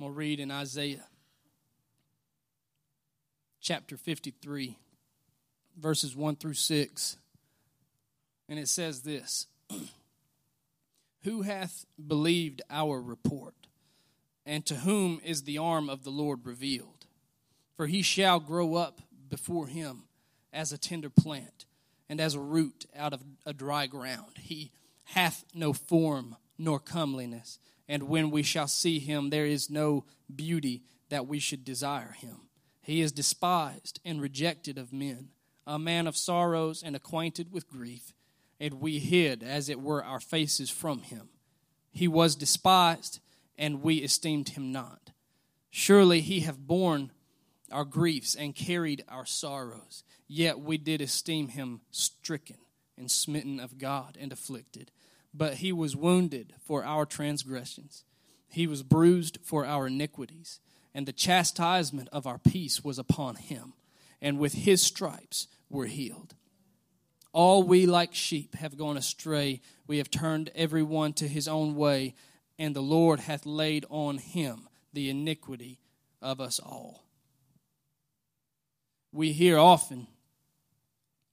To 0.00 0.08
read 0.08 0.38
in 0.38 0.52
Isaiah 0.52 1.04
chapter 3.60 3.96
53, 3.96 4.78
verses 5.76 6.14
1 6.14 6.36
through 6.36 6.54
6. 6.54 7.16
And 8.48 8.60
it 8.60 8.68
says 8.68 9.02
this 9.02 9.48
Who 11.24 11.42
hath 11.42 11.84
believed 12.04 12.62
our 12.70 13.00
report? 13.00 13.54
And 14.46 14.64
to 14.66 14.76
whom 14.76 15.20
is 15.24 15.42
the 15.42 15.58
arm 15.58 15.90
of 15.90 16.04
the 16.04 16.10
Lord 16.10 16.46
revealed? 16.46 17.06
For 17.76 17.86
he 17.86 18.02
shall 18.02 18.40
grow 18.40 18.74
up 18.74 19.02
before 19.28 19.66
him 19.66 20.04
as 20.52 20.72
a 20.72 20.78
tender 20.78 21.10
plant, 21.10 21.66
and 22.08 22.20
as 22.20 22.34
a 22.34 22.40
root 22.40 22.86
out 22.96 23.12
of 23.12 23.22
a 23.44 23.52
dry 23.52 23.86
ground. 23.86 24.38
He 24.38 24.70
hath 25.04 25.44
no 25.54 25.72
form 25.72 26.36
nor 26.56 26.80
comeliness, 26.80 27.58
and 27.86 28.04
when 28.04 28.30
we 28.30 28.42
shall 28.42 28.68
see 28.68 28.98
him, 28.98 29.30
there 29.30 29.46
is 29.46 29.70
no 29.70 30.04
beauty 30.34 30.82
that 31.10 31.26
we 31.26 31.38
should 31.38 31.64
desire 31.64 32.12
him. 32.12 32.48
He 32.82 33.00
is 33.00 33.12
despised 33.12 34.00
and 34.04 34.20
rejected 34.20 34.78
of 34.78 34.92
men, 34.92 35.28
a 35.66 35.78
man 35.78 36.06
of 36.06 36.16
sorrows 36.16 36.82
and 36.82 36.96
acquainted 36.96 37.52
with 37.52 37.68
grief 37.68 38.14
and 38.60 38.74
we 38.74 38.98
hid, 38.98 39.42
as 39.42 39.68
it 39.68 39.80
were, 39.80 40.04
our 40.04 40.20
faces 40.20 40.70
from 40.70 41.02
him. 41.02 41.28
He 41.90 42.08
was 42.08 42.36
despised, 42.36 43.20
and 43.56 43.82
we 43.82 43.96
esteemed 43.96 44.50
him 44.50 44.72
not. 44.72 45.10
Surely 45.70 46.20
he 46.20 46.40
hath 46.40 46.58
borne 46.58 47.12
our 47.70 47.84
griefs 47.84 48.34
and 48.34 48.54
carried 48.54 49.04
our 49.08 49.26
sorrows, 49.26 50.02
yet 50.26 50.58
we 50.58 50.78
did 50.78 51.00
esteem 51.00 51.48
him 51.48 51.80
stricken 51.90 52.58
and 52.96 53.10
smitten 53.10 53.60
of 53.60 53.78
God 53.78 54.16
and 54.20 54.32
afflicted. 54.32 54.90
But 55.34 55.54
he 55.54 55.72
was 55.72 55.94
wounded 55.94 56.54
for 56.60 56.84
our 56.84 57.04
transgressions, 57.04 58.04
he 58.50 58.66
was 58.66 58.82
bruised 58.82 59.38
for 59.42 59.66
our 59.66 59.86
iniquities, 59.88 60.60
and 60.94 61.06
the 61.06 61.12
chastisement 61.12 62.08
of 62.12 62.26
our 62.26 62.38
peace 62.38 62.82
was 62.82 62.98
upon 62.98 63.36
him, 63.36 63.74
and 64.22 64.38
with 64.38 64.54
his 64.54 64.80
stripes 64.80 65.46
were 65.68 65.86
healed. 65.86 66.34
All 67.38 67.62
we 67.62 67.86
like 67.86 68.16
sheep 68.16 68.56
have 68.56 68.76
gone 68.76 68.96
astray. 68.96 69.60
We 69.86 69.98
have 69.98 70.10
turned 70.10 70.50
every 70.56 70.82
one 70.82 71.12
to 71.12 71.28
his 71.28 71.46
own 71.46 71.76
way, 71.76 72.16
and 72.58 72.74
the 72.74 72.80
Lord 72.80 73.20
hath 73.20 73.46
laid 73.46 73.84
on 73.90 74.18
him 74.18 74.68
the 74.92 75.08
iniquity 75.08 75.78
of 76.20 76.40
us 76.40 76.58
all. 76.58 77.04
We 79.12 79.30
hear 79.30 79.56
often 79.56 80.08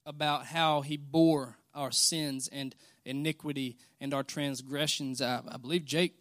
about 0.06 0.46
how 0.46 0.82
he 0.82 0.96
bore 0.96 1.56
our 1.74 1.90
sins 1.90 2.48
and 2.52 2.76
iniquity 3.04 3.76
and 4.00 4.14
our 4.14 4.22
transgressions. 4.22 5.20
I, 5.20 5.40
I 5.48 5.56
believe 5.56 5.84
Jake 5.84 6.14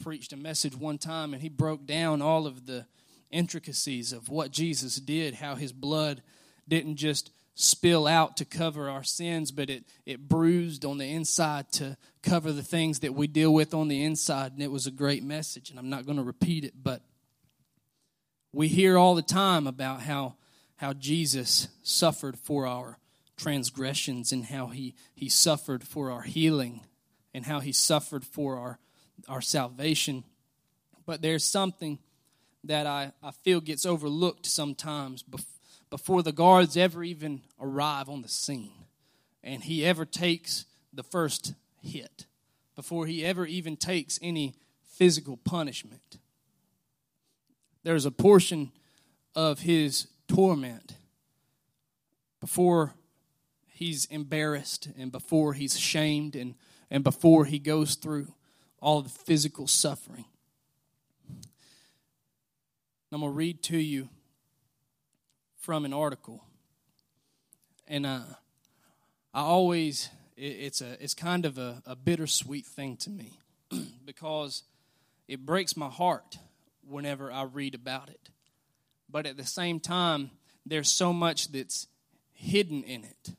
preached 0.00 0.32
a 0.32 0.36
message 0.36 0.74
one 0.74 0.98
time 0.98 1.32
and 1.32 1.40
he 1.40 1.48
broke 1.48 1.86
down 1.86 2.22
all 2.22 2.44
of 2.44 2.66
the 2.66 2.86
intricacies 3.30 4.12
of 4.12 4.28
what 4.28 4.50
Jesus 4.50 4.96
did, 4.96 5.34
how 5.34 5.54
his 5.54 5.72
blood 5.72 6.22
didn't 6.66 6.96
just 6.96 7.30
spill 7.60 8.06
out 8.06 8.38
to 8.38 8.44
cover 8.46 8.88
our 8.88 9.04
sins, 9.04 9.52
but 9.52 9.68
it, 9.68 9.84
it 10.06 10.28
bruised 10.28 10.84
on 10.84 10.96
the 10.96 11.12
inside 11.12 11.70
to 11.70 11.94
cover 12.22 12.52
the 12.52 12.62
things 12.62 13.00
that 13.00 13.14
we 13.14 13.26
deal 13.26 13.52
with 13.52 13.74
on 13.74 13.88
the 13.88 14.02
inside. 14.02 14.52
And 14.52 14.62
it 14.62 14.70
was 14.70 14.86
a 14.86 14.90
great 14.90 15.22
message. 15.22 15.68
And 15.68 15.78
I'm 15.78 15.90
not 15.90 16.06
going 16.06 16.16
to 16.16 16.24
repeat 16.24 16.64
it, 16.64 16.72
but 16.82 17.02
we 18.50 18.68
hear 18.68 18.96
all 18.96 19.14
the 19.14 19.20
time 19.20 19.66
about 19.66 20.00
how, 20.00 20.36
how 20.76 20.94
Jesus 20.94 21.68
suffered 21.82 22.38
for 22.38 22.66
our 22.66 22.98
transgressions 23.36 24.32
and 24.32 24.46
how 24.46 24.68
he, 24.68 24.94
he 25.14 25.28
suffered 25.28 25.84
for 25.84 26.10
our 26.10 26.22
healing 26.22 26.80
and 27.34 27.44
how 27.44 27.60
he 27.60 27.72
suffered 27.72 28.24
for 28.24 28.56
our, 28.56 28.78
our 29.28 29.42
salvation. 29.42 30.24
But 31.04 31.20
there's 31.20 31.44
something 31.44 31.98
that 32.64 32.86
I, 32.86 33.12
I 33.22 33.32
feel 33.32 33.60
gets 33.60 33.84
overlooked 33.84 34.46
sometimes 34.46 35.22
before 35.90 36.22
the 36.22 36.32
guards 36.32 36.76
ever 36.76 37.04
even 37.04 37.42
arrive 37.60 38.08
on 38.08 38.22
the 38.22 38.28
scene 38.28 38.86
and 39.42 39.64
he 39.64 39.84
ever 39.84 40.04
takes 40.04 40.66
the 40.92 41.02
first 41.02 41.54
hit, 41.82 42.26
before 42.76 43.06
he 43.06 43.24
ever 43.24 43.46
even 43.46 43.76
takes 43.76 44.18
any 44.22 44.54
physical 44.84 45.36
punishment. 45.36 46.18
There's 47.82 48.04
a 48.04 48.10
portion 48.10 48.72
of 49.34 49.60
his 49.60 50.08
torment 50.28 50.94
before 52.40 52.94
he's 53.66 54.04
embarrassed 54.06 54.88
and 54.98 55.10
before 55.10 55.54
he's 55.54 55.78
shamed 55.78 56.36
and, 56.36 56.54
and 56.90 57.02
before 57.02 57.46
he 57.46 57.58
goes 57.58 57.94
through 57.94 58.34
all 58.80 59.02
the 59.02 59.08
physical 59.08 59.66
suffering. 59.66 60.26
I'm 63.12 63.20
going 63.20 63.32
to 63.32 63.36
read 63.36 63.62
to 63.64 63.78
you 63.78 64.08
from 65.60 65.84
an 65.84 65.92
article. 65.92 66.42
And 67.86 68.06
uh, 68.06 68.20
I 69.32 69.42
always, 69.42 70.08
it, 70.36 70.42
it's, 70.42 70.80
a, 70.80 71.02
it's 71.02 71.14
kind 71.14 71.44
of 71.44 71.58
a, 71.58 71.82
a 71.86 71.94
bittersweet 71.94 72.66
thing 72.66 72.96
to 72.98 73.10
me 73.10 73.38
because 74.04 74.64
it 75.28 75.46
breaks 75.46 75.76
my 75.76 75.88
heart 75.88 76.38
whenever 76.88 77.30
I 77.30 77.44
read 77.44 77.74
about 77.74 78.08
it. 78.08 78.30
But 79.08 79.26
at 79.26 79.36
the 79.36 79.44
same 79.44 79.80
time, 79.80 80.30
there's 80.64 80.90
so 80.90 81.12
much 81.12 81.52
that's 81.52 81.86
hidden 82.32 82.82
in 82.82 83.04
it 83.04 83.30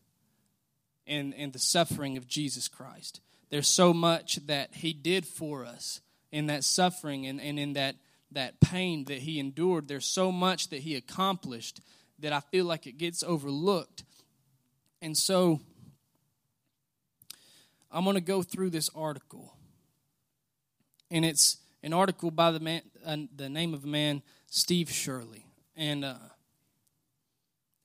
and, 1.07 1.33
and 1.35 1.51
the 1.53 1.59
suffering 1.59 2.17
of 2.17 2.27
Jesus 2.27 2.67
Christ. 2.67 3.19
There's 3.49 3.67
so 3.67 3.93
much 3.93 4.35
that 4.47 4.75
He 4.75 4.93
did 4.93 5.25
for 5.25 5.65
us 5.65 6.01
in 6.31 6.47
that 6.47 6.63
suffering 6.63 7.25
and, 7.25 7.41
and 7.41 7.59
in 7.59 7.73
that, 7.73 7.95
that 8.31 8.59
pain 8.61 9.05
that 9.05 9.19
He 9.19 9.39
endured. 9.39 9.87
There's 9.87 10.05
so 10.05 10.31
much 10.31 10.69
that 10.69 10.81
He 10.81 10.95
accomplished 10.95 11.81
that 12.21 12.33
I 12.33 12.39
feel 12.39 12.65
like 12.65 12.87
it 12.87 12.97
gets 12.97 13.23
overlooked. 13.23 14.03
And 15.01 15.17
so 15.17 15.59
I'm 17.91 18.03
going 18.03 18.15
to 18.15 18.21
go 18.21 18.41
through 18.41 18.69
this 18.69 18.89
article. 18.95 19.53
And 21.09 21.25
it's 21.25 21.57
an 21.83 21.93
article 21.93 22.31
by 22.31 22.51
the 22.51 22.59
man, 22.59 22.81
uh, 23.05 23.17
the 23.35 23.49
name 23.49 23.73
of 23.73 23.83
a 23.83 23.87
man, 23.87 24.21
Steve 24.47 24.89
Shirley. 24.89 25.45
And 25.75 26.05
uh, 26.05 26.15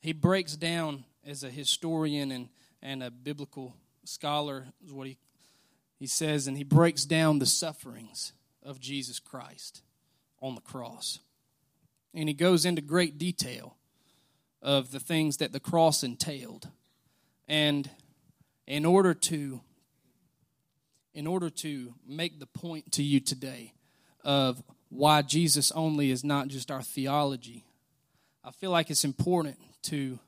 he 0.00 0.12
breaks 0.12 0.54
down 0.54 1.04
as 1.24 1.42
a 1.42 1.50
historian 1.50 2.30
and 2.30 2.48
and 2.82 3.02
a 3.02 3.10
biblical 3.10 3.74
scholar 4.04 4.66
is 4.84 4.92
what 4.92 5.08
he 5.08 5.18
he 5.98 6.06
says 6.06 6.46
and 6.46 6.56
he 6.56 6.62
breaks 6.62 7.04
down 7.04 7.38
the 7.38 7.46
sufferings 7.46 8.32
of 8.62 8.78
Jesus 8.78 9.18
Christ 9.18 9.82
on 10.40 10.54
the 10.54 10.60
cross. 10.60 11.18
And 12.14 12.28
he 12.28 12.34
goes 12.34 12.64
into 12.64 12.82
great 12.82 13.18
detail 13.18 13.76
of 14.62 14.90
the 14.90 15.00
things 15.00 15.36
that 15.38 15.52
the 15.52 15.60
cross 15.60 16.02
entailed. 16.02 16.68
And 17.48 17.88
in 18.66 18.84
order 18.84 19.14
to 19.14 19.60
in 21.14 21.26
order 21.26 21.48
to 21.48 21.94
make 22.06 22.40
the 22.40 22.46
point 22.46 22.92
to 22.92 23.02
you 23.02 23.20
today 23.20 23.72
of 24.22 24.62
why 24.90 25.22
Jesus 25.22 25.72
only 25.72 26.10
is 26.10 26.22
not 26.22 26.48
just 26.48 26.70
our 26.70 26.82
theology, 26.82 27.64
I 28.44 28.50
feel 28.50 28.70
like 28.70 28.90
it's 28.90 29.04
important 29.04 29.56
to 29.84 30.18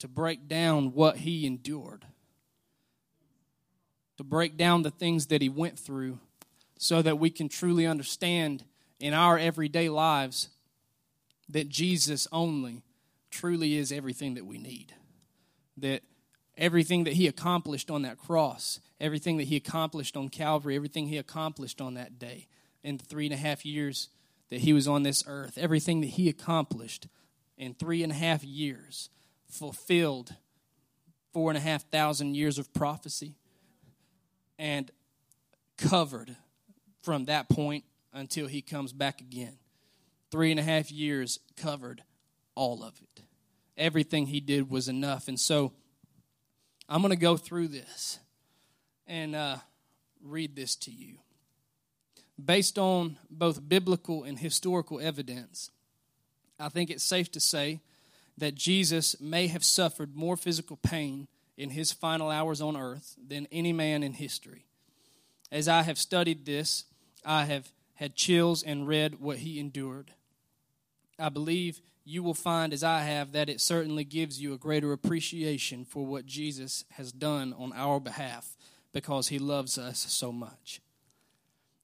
to 0.00 0.08
break 0.08 0.48
down 0.48 0.92
what 0.94 1.16
he 1.18 1.46
endured, 1.46 2.06
to 4.16 4.24
break 4.24 4.56
down 4.56 4.82
the 4.82 4.90
things 4.90 5.26
that 5.26 5.42
he 5.42 5.48
went 5.48 5.78
through, 5.78 6.18
so 6.78 7.02
that 7.02 7.18
we 7.18 7.30
can 7.30 7.48
truly 7.48 7.86
understand 7.86 8.64
in 9.00 9.12
our 9.12 9.38
everyday 9.38 9.88
lives 9.88 10.48
that 11.48 11.68
Jesus 11.68 12.28
only 12.30 12.82
truly 13.30 13.76
is 13.76 13.92
everything 13.92 14.34
that 14.34 14.46
we 14.46 14.58
need. 14.58 14.94
That 15.76 16.02
everything 16.56 17.04
that 17.04 17.14
he 17.14 17.26
accomplished 17.26 17.90
on 17.90 18.02
that 18.02 18.18
cross, 18.18 18.80
everything 19.00 19.36
that 19.38 19.44
he 19.44 19.56
accomplished 19.56 20.16
on 20.16 20.28
Calvary, 20.28 20.76
everything 20.76 21.06
he 21.06 21.16
accomplished 21.16 21.80
on 21.80 21.94
that 21.94 22.18
day 22.18 22.48
in 22.82 22.98
three 22.98 23.26
and 23.26 23.34
a 23.34 23.38
half 23.38 23.64
years 23.64 24.08
that 24.50 24.60
he 24.60 24.72
was 24.72 24.88
on 24.88 25.02
this 25.02 25.22
earth, 25.26 25.58
everything 25.58 26.00
that 26.00 26.08
he 26.08 26.28
accomplished 26.28 27.06
in 27.56 27.74
three 27.74 28.02
and 28.02 28.12
a 28.12 28.16
half 28.16 28.44
years 28.44 29.10
fulfilled 29.46 30.34
four 31.32 31.50
and 31.50 31.58
a 31.58 31.60
half 31.60 31.88
thousand 31.90 32.34
years 32.34 32.58
of 32.58 32.72
prophecy 32.72 33.34
and 34.58 34.90
covered 35.76 36.36
from 37.02 37.26
that 37.26 37.48
point 37.48 37.84
until 38.12 38.46
he 38.46 38.60
comes 38.60 38.92
back 38.92 39.20
again. 39.20 39.58
Three 40.30 40.50
and 40.50 40.60
a 40.60 40.64
half 40.64 40.90
years 40.90 41.38
covered 41.56 42.02
all 42.58 42.82
of 42.82 42.94
it. 43.00 43.22
Everything 43.76 44.26
he 44.26 44.40
did 44.40 44.68
was 44.68 44.88
enough. 44.88 45.28
And 45.28 45.38
so 45.38 45.72
I'm 46.88 47.00
going 47.00 47.10
to 47.10 47.16
go 47.16 47.36
through 47.36 47.68
this 47.68 48.18
and 49.06 49.36
uh, 49.36 49.58
read 50.22 50.56
this 50.56 50.74
to 50.76 50.90
you. 50.90 51.18
Based 52.44 52.76
on 52.78 53.16
both 53.30 53.68
biblical 53.68 54.24
and 54.24 54.38
historical 54.38 55.00
evidence, 55.00 55.70
I 56.58 56.68
think 56.68 56.90
it's 56.90 57.04
safe 57.04 57.30
to 57.32 57.40
say 57.40 57.80
that 58.36 58.56
Jesus 58.56 59.20
may 59.20 59.46
have 59.46 59.64
suffered 59.64 60.16
more 60.16 60.36
physical 60.36 60.76
pain 60.76 61.28
in 61.56 61.70
his 61.70 61.92
final 61.92 62.30
hours 62.30 62.60
on 62.60 62.76
earth 62.76 63.14
than 63.24 63.46
any 63.52 63.72
man 63.72 64.02
in 64.02 64.14
history. 64.14 64.66
As 65.52 65.68
I 65.68 65.82
have 65.82 65.98
studied 65.98 66.44
this, 66.44 66.84
I 67.24 67.44
have 67.44 67.70
had 67.94 68.16
chills 68.16 68.62
and 68.64 68.86
read 68.86 69.20
what 69.20 69.38
he 69.38 69.60
endured. 69.60 70.12
I 71.18 71.28
believe 71.28 71.80
you 72.08 72.22
will 72.22 72.34
find, 72.34 72.72
as 72.72 72.82
I 72.82 73.00
have, 73.00 73.32
that 73.32 73.50
it 73.50 73.60
certainly 73.60 74.02
gives 74.02 74.40
you 74.40 74.54
a 74.54 74.58
greater 74.58 74.92
appreciation 74.92 75.84
for 75.84 76.06
what 76.06 76.24
Jesus 76.24 76.84
has 76.92 77.12
done 77.12 77.52
on 77.52 77.72
our 77.74 78.00
behalf 78.00 78.56
because 78.92 79.28
he 79.28 79.38
loves 79.38 79.76
us 79.76 80.06
so 80.08 80.32
much. 80.32 80.80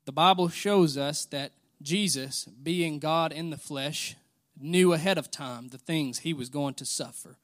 The 0.06 0.12
Bible 0.12 0.48
shows 0.48 0.96
us 0.96 1.26
that 1.26 1.52
Jesus, 1.82 2.44
being 2.62 3.00
God 3.00 3.32
in 3.32 3.50
the 3.50 3.58
flesh, 3.58 4.16
knew 4.58 4.94
ahead 4.94 5.18
of 5.18 5.30
time 5.30 5.68
the 5.68 5.78
things 5.78 6.20
he 6.20 6.32
was 6.32 6.48
going 6.48 6.74
to 6.74 6.86
suffer 6.86 7.36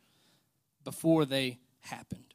before 0.83 1.27
they 1.27 1.59
happened. 1.81 2.33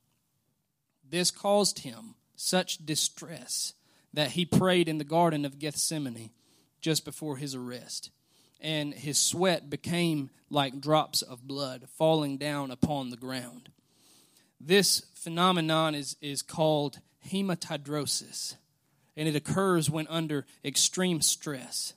This 1.10 1.32
caused 1.32 1.80
him 1.80 2.14
such 2.36 2.86
distress 2.86 3.74
that 4.14 4.32
he 4.32 4.46
prayed 4.46 4.88
in 4.88 5.00
the 5.00 5.04
Garden 5.04 5.44
of 5.44 5.58
Gethsemane 5.58 6.30
just 6.82 7.04
before 7.04 7.38
his 7.38 7.56
arrest. 7.56 8.12
And 8.66 8.96
his 8.96 9.20
sweat 9.20 9.70
became 9.70 10.32
like 10.50 10.82
drops 10.82 11.22
of 11.22 11.48
blood 11.48 11.86
falling 12.00 12.38
down 12.38 12.72
upon 12.72 13.12
the 13.12 13.16
ground. 13.16 13.70
This 14.60 15.04
phenomenon 15.14 15.94
is, 15.94 16.16
is 16.20 16.42
called 16.42 17.00
hematidrosis, 17.32 18.56
and 19.16 19.28
it 19.28 19.36
occurs 19.36 19.88
when 19.92 20.08
under 20.08 20.48
extreme 20.64 21.22
stress 21.22 21.94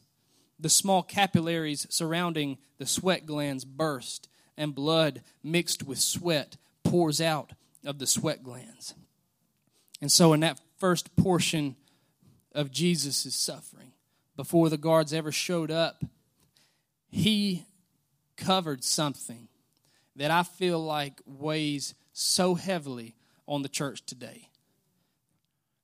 the 0.60 0.68
small 0.68 1.02
capillaries 1.02 1.86
surrounding 1.88 2.58
the 2.76 2.86
sweat 2.86 3.24
glands 3.24 3.64
burst, 3.64 4.28
and 4.54 4.74
blood 4.74 5.22
mixed 5.42 5.84
with 5.84 5.98
sweat 5.98 6.58
pours 6.82 7.18
out 7.18 7.52
of 7.82 7.98
the 7.98 8.06
sweat 8.06 8.42
glands. 8.42 8.92
And 10.02 10.12
so, 10.12 10.34
in 10.34 10.40
that 10.40 10.60
first 10.76 11.16
portion 11.16 11.76
of 12.52 12.70
Jesus' 12.70 13.34
suffering, 13.34 13.92
before 14.36 14.68
the 14.68 14.76
guards 14.76 15.14
ever 15.14 15.32
showed 15.32 15.70
up, 15.70 16.04
he 17.10 17.66
covered 18.36 18.84
something 18.84 19.48
that 20.16 20.30
I 20.30 20.42
feel 20.42 20.80
like 20.80 21.20
weighs 21.26 21.94
so 22.12 22.54
heavily 22.54 23.16
on 23.46 23.62
the 23.62 23.68
church 23.68 24.04
today 24.04 24.48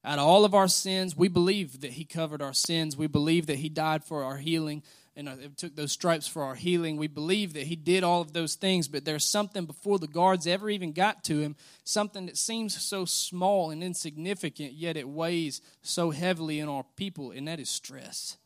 out 0.04 0.18
of 0.18 0.26
all 0.26 0.44
of 0.44 0.54
our 0.54 0.68
sins. 0.68 1.16
We 1.16 1.28
believe 1.28 1.80
that 1.80 1.92
He 1.92 2.04
covered 2.04 2.42
our 2.42 2.52
sins. 2.52 2.96
We 2.96 3.06
believe 3.06 3.46
that 3.46 3.58
He 3.58 3.68
died 3.68 4.04
for 4.04 4.22
our 4.22 4.36
healing 4.36 4.82
and 5.16 5.28
uh, 5.28 5.36
took 5.56 5.76
those 5.76 5.92
stripes 5.92 6.26
for 6.26 6.42
our 6.42 6.56
healing. 6.56 6.96
We 6.96 7.06
believe 7.06 7.54
that 7.54 7.66
He 7.66 7.76
did 7.76 8.04
all 8.04 8.20
of 8.20 8.32
those 8.32 8.54
things, 8.54 8.86
but 8.86 9.04
there's 9.04 9.24
something 9.24 9.64
before 9.64 9.98
the 9.98 10.06
guards 10.06 10.46
ever 10.46 10.68
even 10.68 10.92
got 10.92 11.24
to 11.24 11.40
Him, 11.40 11.56
something 11.84 12.26
that 12.26 12.36
seems 12.36 12.80
so 12.80 13.04
small 13.04 13.70
and 13.70 13.82
insignificant, 13.82 14.74
yet 14.74 14.96
it 14.96 15.08
weighs 15.08 15.62
so 15.82 16.10
heavily 16.10 16.60
in 16.60 16.68
our 16.68 16.84
people, 16.96 17.30
and 17.30 17.48
that 17.48 17.60
is 17.60 17.70
stress. 17.70 18.36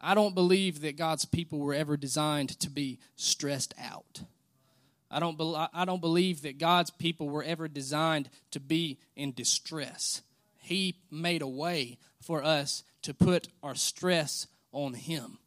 I 0.00 0.14
don't 0.14 0.34
believe 0.34 0.80
that 0.82 0.96
God's 0.96 1.24
people 1.24 1.58
were 1.58 1.74
ever 1.74 1.96
designed 1.96 2.58
to 2.60 2.70
be 2.70 2.98
stressed 3.16 3.74
out. 3.82 4.22
I 5.10 5.20
don't, 5.20 5.38
be, 5.38 5.54
I 5.72 5.84
don't 5.84 6.00
believe 6.00 6.42
that 6.42 6.58
God's 6.58 6.90
people 6.90 7.28
were 7.28 7.42
ever 7.42 7.66
designed 7.66 8.28
to 8.50 8.60
be 8.60 8.98
in 9.16 9.32
distress. 9.32 10.22
He 10.58 10.96
made 11.10 11.42
a 11.42 11.48
way 11.48 11.98
for 12.20 12.44
us 12.44 12.84
to 13.02 13.14
put 13.14 13.48
our 13.62 13.74
stress 13.74 14.46
on 14.70 14.94
Him. 14.94 15.38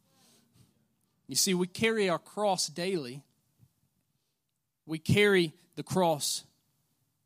You 1.28 1.36
see, 1.36 1.54
we 1.54 1.68
carry 1.68 2.08
our 2.08 2.18
cross 2.18 2.66
daily. 2.66 3.22
We 4.84 4.98
carry 4.98 5.54
the 5.76 5.84
cross 5.84 6.44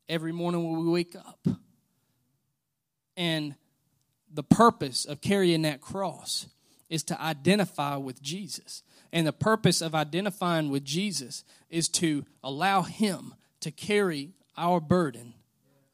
every 0.07 0.31
morning 0.31 0.63
when 0.63 0.85
we 0.85 0.91
wake 0.91 1.15
up. 1.15 1.47
And 3.17 3.55
the 4.31 4.43
purpose 4.43 5.05
of 5.05 5.21
carrying 5.21 5.63
that 5.63 5.81
cross 5.81 6.45
is 6.89 7.03
to 7.03 7.21
identify 7.21 7.95
with 7.95 8.21
Jesus. 8.21 8.83
And 9.11 9.25
the 9.25 9.33
purpose 9.33 9.81
of 9.81 9.95
identifying 9.95 10.69
with 10.69 10.83
Jesus 10.83 11.43
is 11.69 11.89
to 11.89 12.25
allow 12.43 12.81
Him 12.83 13.33
to 13.61 13.71
carry 13.71 14.31
our 14.57 14.79
burden, 14.79 15.33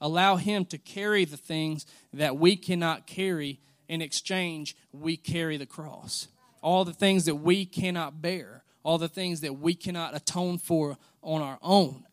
allow 0.01 0.35
Him 0.35 0.65
to 0.65 0.77
carry 0.77 1.25
the 1.25 1.37
things 1.37 1.85
that 2.13 2.37
we 2.37 2.55
cannot 2.55 3.07
carry. 3.07 3.59
In 3.89 4.01
exchange, 4.01 4.75
we 4.91 5.17
carry 5.17 5.57
the 5.57 5.65
cross. 5.65 6.27
All 6.61 6.85
the 6.85 6.93
things 6.93 7.25
that 7.25 7.35
we 7.35 7.65
cannot 7.65 8.21
bear, 8.21 8.63
all 8.83 8.97
the 8.97 9.09
things 9.09 9.41
that 9.41 9.59
we 9.59 9.75
cannot 9.75 10.15
atone 10.15 10.57
for 10.57 10.97
on 11.21 11.41
our 11.41 11.59
own, 11.61 12.05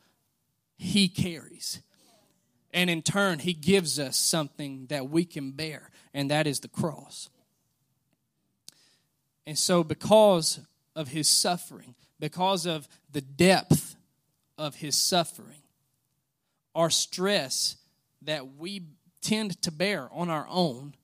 He 0.76 1.08
carries. 1.08 1.80
And 2.72 2.90
in 2.90 3.02
turn, 3.02 3.38
He 3.38 3.52
gives 3.52 3.98
us 3.98 4.16
something 4.16 4.86
that 4.86 5.08
we 5.08 5.24
can 5.24 5.52
bear, 5.52 5.90
and 6.12 6.30
that 6.30 6.46
is 6.46 6.60
the 6.60 6.68
cross. 6.68 7.28
And 9.46 9.58
so, 9.58 9.82
because 9.82 10.60
of 10.94 11.08
his 11.08 11.28
suffering, 11.28 11.94
because 12.18 12.66
of 12.66 12.88
the 13.10 13.20
depth 13.20 13.96
of 14.58 14.76
his 14.76 14.94
suffering, 14.96 15.62
our 16.74 16.90
stress 16.90 17.76
that 18.22 18.56
we 18.56 18.82
tend 19.22 19.60
to 19.62 19.72
bear 19.72 20.08
on 20.12 20.30
our 20.30 20.46
own, 20.48 20.94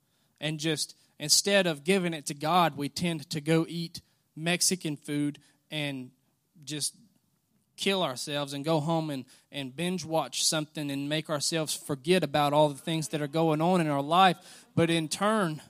and 0.40 0.58
just 0.58 0.94
instead 1.18 1.66
of 1.66 1.84
giving 1.84 2.14
it 2.14 2.26
to 2.26 2.34
God, 2.34 2.76
we 2.76 2.88
tend 2.88 3.28
to 3.30 3.40
go 3.40 3.64
eat 3.68 4.00
Mexican 4.36 4.96
food 4.96 5.38
and 5.70 6.10
just 6.64 6.94
kill 7.76 8.02
ourselves 8.02 8.52
and 8.52 8.64
go 8.64 8.80
home 8.80 9.10
and, 9.10 9.24
and 9.52 9.74
binge 9.74 10.04
watch 10.04 10.44
something 10.44 10.90
and 10.90 11.08
make 11.08 11.28
ourselves 11.28 11.74
forget 11.74 12.24
about 12.24 12.52
all 12.52 12.68
the 12.68 12.78
things 12.78 13.08
that 13.08 13.20
are 13.20 13.26
going 13.26 13.60
on 13.60 13.80
in 13.80 13.88
our 13.88 14.02
life. 14.02 14.36
But 14.74 14.90
in 14.90 15.08
turn, 15.08 15.60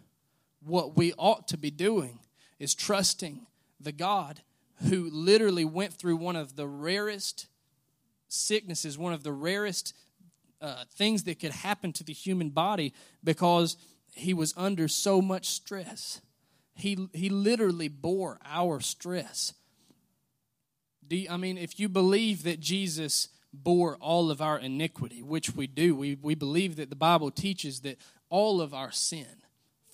what 0.65 0.97
we 0.97 1.13
ought 1.17 1.49
to 1.49 1.57
be 1.57 1.71
doing 1.71 2.19
is 2.59 2.75
trusting 2.75 3.47
the 3.81 3.93
God 3.93 4.41
who 4.89 5.09
literally 5.11 5.65
went 5.65 5.93
through 5.93 6.17
one 6.17 6.37
of 6.37 6.57
the 6.57 6.67
rarest 6.67 7.47
sicknesses, 8.29 8.99
one 8.99 9.13
of 9.13 9.23
the 9.23 9.33
rarest 9.33 9.95
uh, 10.61 10.85
things 10.95 11.25
that 11.25 11.39
could 11.39 11.53
happen 11.53 11.93
to 11.93 12.05
the 12.05 12.13
human 12.13 12.51
body 12.51 12.93
because 13.23 13.77
he 14.15 14.35
was 14.35 14.55
under 14.57 14.89
so 14.89 15.21
much 15.21 15.47
stress. 15.47 16.21
He, 16.75 17.09
he 17.13 17.29
literally 17.29 17.89
bore 17.89 18.39
our 18.45 18.81
stress. 18.81 19.55
Do 21.07 21.17
you, 21.17 21.29
I 21.31 21.37
mean, 21.37 21.57
if 21.59 21.79
you 21.79 21.89
believe 21.89 22.43
that 22.43 22.61
Jesus 22.61 23.29
bore 23.53 23.97
all 23.97 24.31
of 24.31 24.43
our 24.43 24.59
iniquity, 24.59 25.23
which 25.23 25.55
we 25.55 25.67
do, 25.67 25.95
we, 25.95 26.17
we 26.21 26.35
believe 26.35 26.77
that 26.77 26.91
the 26.91 26.97
Bible 26.97 27.31
teaches 27.31 27.81
that 27.81 27.99
all 28.29 28.61
of 28.61 28.75
our 28.75 28.91
sin 28.91 29.27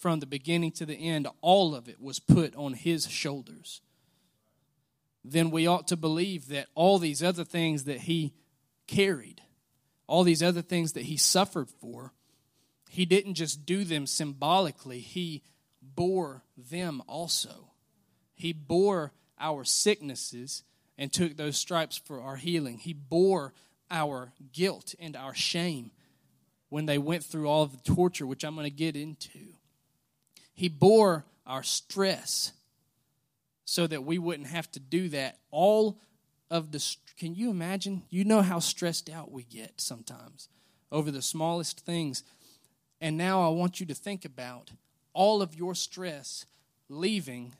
from 0.03 0.19
the 0.19 0.27
beginning 0.27 0.73
to 0.73 0.85
the 0.85 0.97
end, 0.97 1.29
all 1.43 1.77
of 1.77 1.89
it 1.89 2.01
was 2.01 2.19
put 2.19 2.57
on 2.57 2.73
his 2.73 3.09
shoulders, 3.09 3.81
then 5.25 5.53
we 5.53 5.65
ought 5.65 5.87
to 5.87 5.97
believe 5.97 6.49
that 6.49 6.67
all 6.75 6.99
these 6.99 7.23
other 7.23 7.45
things 7.45 7.85
that 7.85 8.01
he 8.01 8.35
carried, 8.89 9.41
all 10.09 10.25
these 10.25 10.43
other 10.43 10.61
things 10.61 10.95
that 10.95 11.05
he 11.05 11.17
suffered 11.17 11.71
for, 11.81 12.13
he 12.91 13.07
didn't 13.07 13.35
just 13.35 13.65
do 13.65 13.85
them 13.85 14.05
symbolically, 14.09 14.99
he 14.99 15.45
bore 15.81 16.43
them 16.57 17.01
also. 17.07 17.71
He 18.35 18.53
bore 18.53 19.13
our 19.39 19.63
sicknesses 19.63 20.65
and 20.99 21.13
took 21.13 21.37
those 21.37 21.57
stripes 21.57 21.97
for 21.97 22.21
our 22.21 22.37
healing. 22.37 22.79
He 22.79 22.93
bore 22.93 23.55
our 23.89 24.33
guilt 24.53 24.97
and 24.99 25.15
our 25.15 25.33
shame 25.33 25.93
when 26.71 26.87
they 26.87 26.99
went 26.99 27.23
through 27.23 27.49
all 27.49 27.67
the 27.67 27.95
torture, 27.95 28.27
which 28.27 28.43
I'm 28.43 28.57
going 28.57 28.65
to 28.65 28.77
get 28.77 28.97
into. 28.97 29.53
He 30.63 30.69
bore 30.69 31.25
our 31.45 31.65
stress 31.65 32.53
so 33.65 33.89
that 33.89 34.05
we 34.05 34.17
wouldn't 34.17 34.47
have 34.47 34.71
to 34.71 34.79
do 34.79 35.09
that. 35.09 35.41
All 35.51 35.99
of 36.53 36.71
the, 36.71 36.97
can 37.19 37.35
you 37.35 37.51
imagine? 37.51 38.05
You 38.11 38.23
know 38.23 38.43
how 38.43 38.61
stressed 38.61 39.11
out 39.11 39.33
we 39.33 39.43
get 39.43 39.81
sometimes 39.81 40.49
over 40.93 41.11
the 41.11 41.21
smallest 41.21 41.81
things. 41.81 42.23
And 43.01 43.19
now 43.19 43.43
I 43.43 43.49
want 43.49 43.81
you 43.81 43.87
to 43.87 43.95
think 43.95 44.25
about 44.25 44.71
all 45.13 45.43
of 45.43 45.57
your 45.57 45.75
stress 45.75 46.47
leaving 46.89 47.57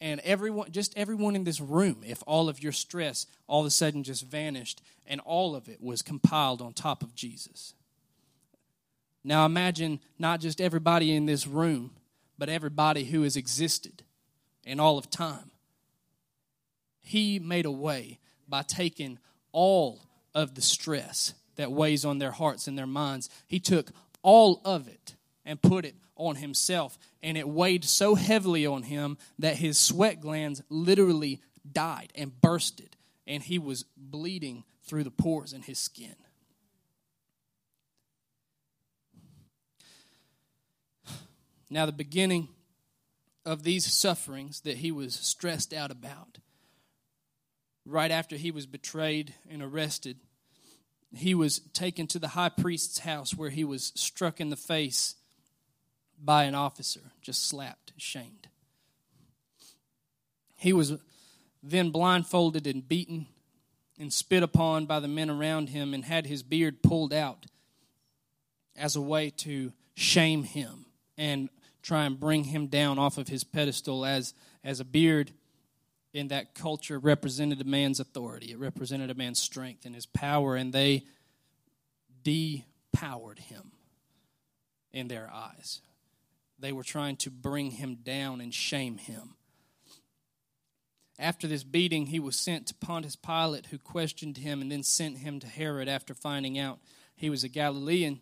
and 0.00 0.18
everyone 0.24 0.72
just 0.72 0.98
everyone 0.98 1.36
in 1.36 1.44
this 1.44 1.60
room 1.60 2.02
if 2.04 2.24
all 2.26 2.48
of 2.48 2.60
your 2.60 2.72
stress 2.72 3.26
all 3.46 3.60
of 3.60 3.66
a 3.66 3.70
sudden 3.70 4.02
just 4.02 4.26
vanished 4.26 4.82
and 5.06 5.20
all 5.20 5.54
of 5.54 5.68
it 5.68 5.80
was 5.80 6.02
compiled 6.02 6.60
on 6.60 6.72
top 6.72 7.04
of 7.04 7.14
Jesus. 7.14 7.72
Now 9.22 9.46
imagine 9.46 10.00
not 10.18 10.40
just 10.40 10.60
everybody 10.60 11.14
in 11.14 11.26
this 11.26 11.46
room 11.46 11.92
but 12.38 12.48
everybody 12.48 13.04
who 13.04 13.22
has 13.22 13.36
existed 13.36 14.02
in 14.64 14.80
all 14.80 14.98
of 14.98 15.10
time. 15.10 15.50
He 17.00 17.38
made 17.38 17.66
a 17.66 17.70
way 17.70 18.18
by 18.48 18.62
taking 18.62 19.18
all 19.52 20.02
of 20.34 20.54
the 20.54 20.62
stress 20.62 21.34
that 21.56 21.72
weighs 21.72 22.04
on 22.04 22.18
their 22.18 22.32
hearts 22.32 22.66
and 22.66 22.76
their 22.76 22.86
minds. 22.86 23.30
He 23.46 23.60
took 23.60 23.90
all 24.22 24.60
of 24.64 24.88
it 24.88 25.14
and 25.44 25.62
put 25.62 25.84
it 25.84 25.94
on 26.16 26.36
himself. 26.36 26.98
And 27.22 27.38
it 27.38 27.48
weighed 27.48 27.84
so 27.84 28.14
heavily 28.16 28.66
on 28.66 28.82
him 28.82 29.18
that 29.38 29.56
his 29.56 29.78
sweat 29.78 30.20
glands 30.20 30.62
literally 30.68 31.40
died 31.70 32.12
and 32.14 32.38
bursted. 32.40 32.96
And 33.26 33.42
he 33.42 33.58
was 33.58 33.84
bleeding 33.96 34.64
through 34.82 35.04
the 35.04 35.10
pores 35.10 35.52
in 35.52 35.62
his 35.62 35.78
skin. 35.78 36.16
Now, 41.68 41.86
the 41.86 41.92
beginning 41.92 42.48
of 43.44 43.62
these 43.62 43.92
sufferings 43.92 44.60
that 44.60 44.78
he 44.78 44.92
was 44.92 45.14
stressed 45.14 45.72
out 45.72 45.90
about, 45.90 46.38
right 47.84 48.10
after 48.10 48.36
he 48.36 48.50
was 48.50 48.66
betrayed 48.66 49.34
and 49.50 49.62
arrested, 49.62 50.18
he 51.14 51.34
was 51.34 51.60
taken 51.72 52.06
to 52.08 52.18
the 52.18 52.28
high 52.28 52.48
priest's 52.48 53.00
house 53.00 53.34
where 53.34 53.50
he 53.50 53.64
was 53.64 53.92
struck 53.94 54.40
in 54.40 54.50
the 54.50 54.56
face 54.56 55.16
by 56.22 56.44
an 56.44 56.54
officer, 56.54 57.12
just 57.20 57.46
slapped, 57.46 57.92
shamed. 57.96 58.48
He 60.56 60.72
was 60.72 60.94
then 61.62 61.90
blindfolded 61.90 62.66
and 62.66 62.86
beaten 62.86 63.26
and 63.98 64.12
spit 64.12 64.42
upon 64.42 64.86
by 64.86 65.00
the 65.00 65.08
men 65.08 65.30
around 65.30 65.70
him 65.70 65.94
and 65.94 66.04
had 66.04 66.26
his 66.26 66.42
beard 66.42 66.82
pulled 66.82 67.12
out 67.12 67.46
as 68.76 68.94
a 68.94 69.00
way 69.00 69.30
to 69.30 69.72
shame 69.94 70.44
him 70.44 70.85
and 71.16 71.48
try 71.82 72.04
and 72.04 72.18
bring 72.18 72.44
him 72.44 72.66
down 72.66 72.98
off 72.98 73.18
of 73.18 73.28
his 73.28 73.44
pedestal 73.44 74.04
as, 74.04 74.34
as 74.64 74.80
a 74.80 74.84
beard 74.84 75.32
in 76.12 76.28
that 76.28 76.54
culture 76.54 76.98
represented 76.98 77.60
a 77.60 77.64
man's 77.64 78.00
authority. 78.00 78.52
It 78.52 78.58
represented 78.58 79.10
a 79.10 79.14
man's 79.14 79.40
strength 79.40 79.84
and 79.84 79.94
his 79.94 80.06
power, 80.06 80.56
and 80.56 80.72
they 80.72 81.04
depowered 82.24 83.38
him 83.38 83.72
in 84.92 85.08
their 85.08 85.30
eyes. 85.32 85.80
They 86.58 86.72
were 86.72 86.82
trying 86.82 87.16
to 87.18 87.30
bring 87.30 87.72
him 87.72 87.96
down 87.96 88.40
and 88.40 88.52
shame 88.52 88.96
him. 88.96 89.34
After 91.18 91.46
this 91.46 91.64
beating, 91.64 92.06
he 92.06 92.20
was 92.20 92.36
sent 92.36 92.66
to 92.66 92.74
Pontius 92.74 93.16
Pilate, 93.16 93.66
who 93.66 93.78
questioned 93.78 94.38
him 94.38 94.60
and 94.60 94.72
then 94.72 94.82
sent 94.82 95.18
him 95.18 95.40
to 95.40 95.46
Herod 95.46 95.88
after 95.88 96.14
finding 96.14 96.58
out 96.58 96.78
he 97.14 97.30
was 97.30 97.44
a 97.44 97.48
Galilean. 97.48 98.20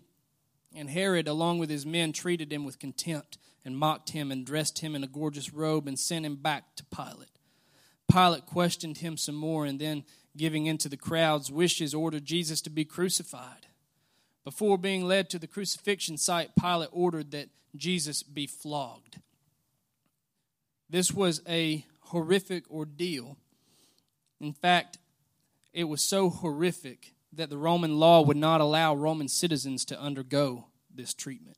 And 0.75 0.91
Herod, 0.91 1.29
along 1.29 1.59
with 1.59 1.71
his 1.71 1.87
men, 1.87 2.13
treated 2.13 2.53
him 2.53 2.65
with 2.65 2.79
contempt 2.79 3.39
and 3.65 3.79
mocked 3.79 4.11
him 4.11 4.33
and 4.33 4.45
dressed 4.45 4.81
him 4.81 4.95
in 4.95 5.05
a 5.05 5.09
gorgeous 5.09 5.53
robe 5.53 5.87
and 5.87 5.99
sent 5.99 6.27
him 6.27 6.37
back 6.37 6.75
to 6.77 6.85
Pilate. 6.85 7.31
Pilate 8.11 8.45
questioned 8.45 8.99
him 8.99 9.17
some 9.17 9.35
more 9.35 9.65
and 9.65 9.81
then, 9.81 10.05
giving 10.37 10.67
in 10.67 10.79
to 10.79 10.89
the 10.89 10.97
crowd's 10.97 11.51
wishes, 11.51 11.95
ordered 11.95 12.25
Jesus 12.25 12.61
to 12.63 12.71
be 12.71 12.85
crucified. 12.85 13.69
Before 14.45 14.77
being 14.77 15.05
led 15.05 15.31
to 15.31 15.39
the 15.39 15.47
crucifixion 15.47 16.19
site, 16.19 16.51
Pilate 16.61 16.91
ordered 16.93 17.31
that 17.31 17.49
Jesus 17.77 18.23
be 18.23 18.47
flogged. 18.47 19.21
This 20.91 21.13
was 21.13 21.41
a 21.49 21.87
horrific 22.01 22.71
ordeal. 22.71 23.39
In 24.41 24.53
fact, 24.53 24.99
it 25.73 25.85
was 25.85 26.07
so 26.07 26.29
horrific 26.29 27.14
that 27.37 27.51
the 27.51 27.59
Roman 27.59 27.99
law 27.99 28.23
would 28.23 28.37
not 28.37 28.61
allow 28.61 28.95
Roman 28.95 29.29
citizens 29.29 29.85
to 29.87 30.01
undergo 30.01 30.67
this 30.95 31.15
treatment. 31.15 31.57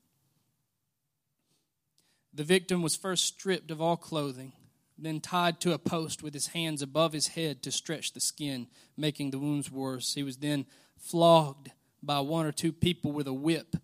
The 2.32 2.44
victim 2.44 2.82
was 2.82 2.96
first 2.96 3.24
stripped 3.24 3.70
of 3.70 3.80
all 3.80 3.96
clothing, 3.96 4.52
then 4.98 5.20
tied 5.20 5.60
to 5.60 5.72
a 5.72 5.78
post 5.78 6.22
with 6.22 6.34
his 6.34 6.48
hands 6.48 6.82
above 6.82 7.12
his 7.12 7.28
head 7.28 7.62
to 7.62 7.72
stretch 7.72 8.12
the 8.12 8.20
skin, 8.20 8.66
making 8.96 9.30
the 9.30 9.38
wounds 9.38 9.70
worse. 9.70 10.14
He 10.14 10.22
was 10.22 10.38
then 10.38 10.66
flogged 10.98 11.70
by 12.02 12.20
one 12.20 12.46
or 12.46 12.52
two 12.52 12.72
people 12.72 13.12
with 13.12 13.26
a 13.26 13.32
whip. 13.32 13.76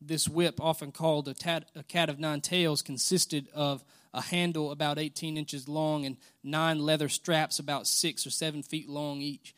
This 0.00 0.28
whip, 0.28 0.60
often 0.60 0.92
called 0.92 1.28
a, 1.28 1.34
tat, 1.34 1.70
a 1.74 1.82
cat 1.82 2.08
of 2.08 2.18
nine 2.18 2.40
tails, 2.40 2.82
consisted 2.82 3.48
of 3.54 3.84
a 4.14 4.22
handle 4.22 4.70
about 4.70 4.98
18 4.98 5.36
inches 5.36 5.68
long 5.68 6.04
and 6.04 6.16
nine 6.42 6.78
leather 6.78 7.08
straps 7.08 7.58
about 7.58 7.86
six 7.86 8.26
or 8.26 8.30
seven 8.30 8.62
feet 8.62 8.88
long 8.88 9.20
each. 9.20 9.54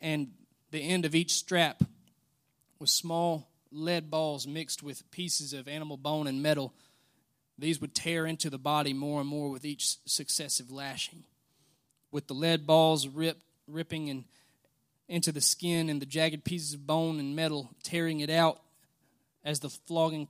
And 0.00 0.28
the 0.70 0.80
end 0.80 1.04
of 1.04 1.14
each 1.14 1.32
strap 1.32 1.82
was 2.78 2.90
small 2.90 3.48
lead 3.70 4.10
balls 4.10 4.46
mixed 4.46 4.82
with 4.82 5.10
pieces 5.10 5.52
of 5.52 5.68
animal 5.68 5.96
bone 5.96 6.26
and 6.26 6.42
metal 6.42 6.74
these 7.58 7.80
would 7.80 7.94
tear 7.94 8.26
into 8.26 8.50
the 8.50 8.58
body 8.58 8.92
more 8.92 9.20
and 9.20 9.28
more 9.28 9.50
with 9.50 9.64
each 9.64 9.96
successive 10.04 10.70
lashing. 10.70 11.24
With 12.10 12.26
the 12.26 12.34
lead 12.34 12.66
balls 12.66 13.08
rip, 13.08 13.40
ripping 13.66 14.10
and 14.10 14.24
into 15.08 15.32
the 15.32 15.40
skin 15.40 15.88
and 15.88 16.02
the 16.02 16.06
jagged 16.06 16.44
pieces 16.44 16.74
of 16.74 16.86
bone 16.86 17.18
and 17.18 17.36
metal 17.36 17.70
tearing 17.82 18.20
it 18.20 18.30
out 18.30 18.60
as 19.44 19.60
the 19.60 19.70
flogging 19.70 20.28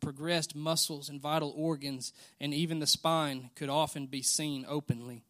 progressed, 0.00 0.54
muscles 0.54 1.08
and 1.08 1.20
vital 1.20 1.52
organs 1.56 2.12
and 2.38 2.52
even 2.52 2.78
the 2.78 2.86
spine 2.86 3.50
could 3.56 3.70
often 3.70 4.06
be 4.06 4.22
seen 4.22 4.66
openly. 4.68 5.24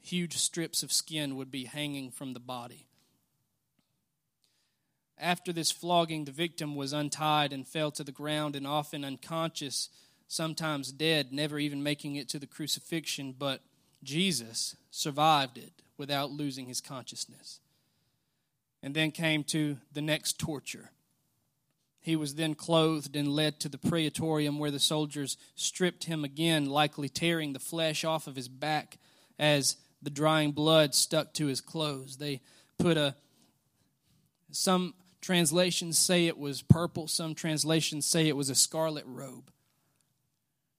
Huge 0.00 0.38
strips 0.38 0.82
of 0.82 0.90
skin 0.90 1.36
would 1.36 1.50
be 1.50 1.66
hanging 1.66 2.10
from 2.10 2.32
the 2.32 2.40
body. 2.40 2.86
After 5.20 5.52
this 5.52 5.70
flogging, 5.70 6.24
the 6.24 6.32
victim 6.32 6.74
was 6.74 6.94
untied 6.94 7.52
and 7.52 7.68
fell 7.68 7.90
to 7.92 8.02
the 8.02 8.10
ground 8.10 8.56
and 8.56 8.66
often 8.66 9.04
unconscious 9.04 9.90
sometimes 10.28 10.92
dead, 10.92 11.32
never 11.32 11.58
even 11.58 11.82
making 11.82 12.16
it 12.16 12.28
to 12.30 12.38
the 12.38 12.46
crucifixion, 12.46 13.34
but 13.38 13.60
Jesus 14.02 14.76
survived 14.90 15.58
it 15.58 15.72
without 15.98 16.30
losing 16.30 16.66
his 16.66 16.80
consciousness. 16.80 17.60
And 18.82 18.94
then 18.94 19.10
came 19.10 19.44
to 19.44 19.76
the 19.92 20.00
next 20.00 20.38
torture. 20.38 20.90
He 22.00 22.16
was 22.16 22.36
then 22.36 22.54
clothed 22.54 23.14
and 23.14 23.28
led 23.28 23.60
to 23.60 23.68
the 23.68 23.76
praetorium 23.76 24.58
where 24.58 24.70
the 24.70 24.78
soldiers 24.78 25.36
stripped 25.54 26.04
him 26.04 26.24
again, 26.24 26.64
likely 26.64 27.10
tearing 27.10 27.52
the 27.52 27.58
flesh 27.58 28.04
off 28.04 28.26
of 28.26 28.36
his 28.36 28.48
back 28.48 28.96
as 29.38 29.76
the 30.00 30.08
drying 30.08 30.52
blood 30.52 30.94
stuck 30.94 31.34
to 31.34 31.46
his 31.46 31.60
clothes. 31.60 32.16
They 32.16 32.40
put 32.78 32.96
a 32.96 33.16
some 34.52 34.94
translations 35.20 35.98
say 35.98 36.26
it 36.26 36.38
was 36.38 36.62
purple, 36.62 37.06
some 37.06 37.34
translations 37.34 38.06
say 38.06 38.26
it 38.26 38.36
was 38.36 38.50
a 38.50 38.54
scarlet 38.54 39.04
robe. 39.06 39.50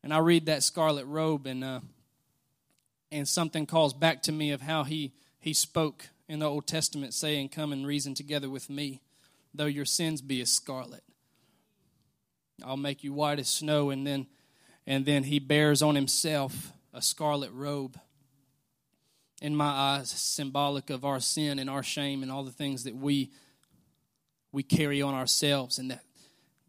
And 0.03 0.13
I 0.13 0.17
read 0.17 0.47
that 0.47 0.63
scarlet 0.63 1.05
robe, 1.05 1.45
and 1.45 1.63
uh, 1.63 1.79
and 3.11 3.27
something 3.27 3.65
calls 3.65 3.93
back 3.93 4.23
to 4.23 4.31
me 4.31 4.51
of 4.51 4.61
how 4.61 4.83
he 4.83 5.13
he 5.39 5.53
spoke 5.53 6.09
in 6.27 6.39
the 6.39 6.49
Old 6.49 6.65
Testament, 6.65 7.13
saying, 7.13 7.49
"Come 7.49 7.71
and 7.71 7.85
reason 7.85 8.15
together 8.15 8.49
with 8.49 8.69
me, 8.69 9.01
though 9.53 9.65
your 9.65 9.85
sins 9.85 10.21
be 10.21 10.41
as 10.41 10.51
scarlet, 10.51 11.03
I'll 12.63 12.77
make 12.77 13.03
you 13.03 13.13
white 13.13 13.39
as 13.39 13.47
snow." 13.47 13.91
And 13.91 14.07
then 14.07 14.25
and 14.87 15.05
then 15.05 15.23
he 15.23 15.37
bears 15.37 15.83
on 15.83 15.93
himself 15.93 16.73
a 16.93 17.01
scarlet 17.01 17.51
robe. 17.51 17.99
In 19.39 19.55
my 19.55 19.69
eyes, 19.69 20.09
symbolic 20.09 20.89
of 20.89 21.05
our 21.05 21.19
sin 21.19 21.59
and 21.59 21.69
our 21.69 21.83
shame 21.83 22.21
and 22.23 22.31
all 22.31 22.43
the 22.43 22.51
things 22.51 22.83
that 22.83 22.95
we 22.95 23.31
we 24.51 24.63
carry 24.63 25.01
on 25.01 25.13
ourselves, 25.13 25.77
and 25.77 25.91
that 25.91 26.03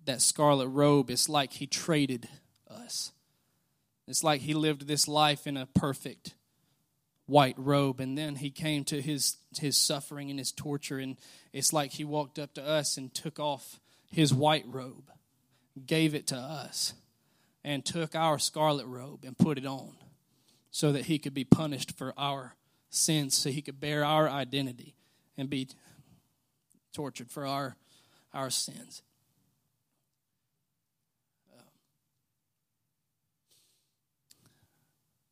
that 0.04 0.20
scarlet 0.20 0.68
robe. 0.68 1.10
It's 1.10 1.28
like 1.28 1.52
he 1.52 1.66
traded 1.66 2.28
us. 2.68 3.12
It's 4.08 4.24
like 4.24 4.40
he 4.40 4.54
lived 4.54 4.86
this 4.86 5.06
life 5.06 5.46
in 5.46 5.56
a 5.56 5.66
perfect 5.66 6.34
white 7.26 7.54
robe. 7.56 8.00
And 8.00 8.18
then 8.18 8.36
he 8.36 8.50
came 8.50 8.84
to 8.84 9.00
his 9.00 9.36
his 9.60 9.76
suffering 9.76 10.28
and 10.28 10.38
his 10.38 10.50
torture. 10.50 10.98
And 10.98 11.16
it's 11.52 11.72
like 11.72 11.92
he 11.92 12.04
walked 12.04 12.38
up 12.38 12.54
to 12.54 12.66
us 12.66 12.96
and 12.96 13.14
took 13.14 13.38
off 13.38 13.78
his 14.10 14.34
white 14.34 14.64
robe 14.66 15.12
gave 15.86 16.14
it 16.14 16.26
to 16.28 16.36
us 16.36 16.94
and 17.64 17.84
took 17.84 18.14
our 18.14 18.38
scarlet 18.38 18.86
robe 18.86 19.24
and 19.24 19.38
put 19.38 19.58
it 19.58 19.66
on 19.66 19.96
so 20.70 20.92
that 20.92 21.06
he 21.06 21.18
could 21.18 21.34
be 21.34 21.44
punished 21.44 21.96
for 21.96 22.12
our 22.16 22.54
sins 22.90 23.36
so 23.36 23.50
he 23.50 23.62
could 23.62 23.80
bear 23.80 24.04
our 24.04 24.28
identity 24.28 24.94
and 25.36 25.48
be 25.48 25.68
tortured 26.92 27.30
for 27.30 27.46
our 27.46 27.76
our 28.32 28.50
sins. 28.50 29.02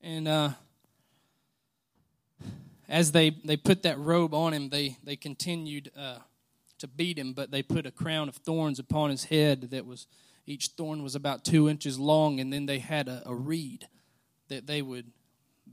And 0.02 0.28
uh, 0.28 0.50
as 2.88 3.12
they, 3.12 3.30
they 3.44 3.56
put 3.56 3.82
that 3.82 3.98
robe 3.98 4.34
on 4.34 4.54
him, 4.54 4.70
they, 4.70 4.96
they 5.04 5.16
continued 5.16 5.90
uh, 5.96 6.18
to 6.78 6.88
beat 6.88 7.18
him, 7.18 7.34
but 7.34 7.50
they 7.50 7.62
put 7.62 7.86
a 7.86 7.90
crown 7.90 8.28
of 8.28 8.36
thorns 8.36 8.78
upon 8.78 9.10
his 9.10 9.24
head 9.24 9.70
that 9.70 9.84
was, 9.84 10.06
each 10.46 10.68
thorn 10.68 11.02
was 11.02 11.14
about 11.14 11.44
two 11.44 11.68
inches 11.68 11.98
long, 11.98 12.40
and 12.40 12.52
then 12.52 12.66
they 12.66 12.78
had 12.78 13.08
a, 13.08 13.22
a 13.26 13.34
reed 13.34 13.88
that 14.48 14.66
they 14.66 14.80
would 14.80 15.12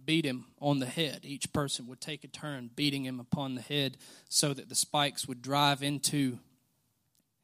beat 0.08 0.26
him 0.26 0.46
on 0.60 0.80
the 0.80 0.88
head. 0.88 1.20
Each 1.24 1.54
person 1.54 1.86
would 1.86 2.02
take 2.02 2.24
a 2.24 2.28
turn 2.28 2.72
beating 2.76 3.06
him 3.06 3.20
upon 3.20 3.54
the 3.54 3.62
head 3.62 3.98
so 4.30 4.54
that 4.54 4.70
the 4.70 4.76
spikes 4.76 5.28
would 5.28 5.44
drive 5.44 5.84
into 5.84 6.40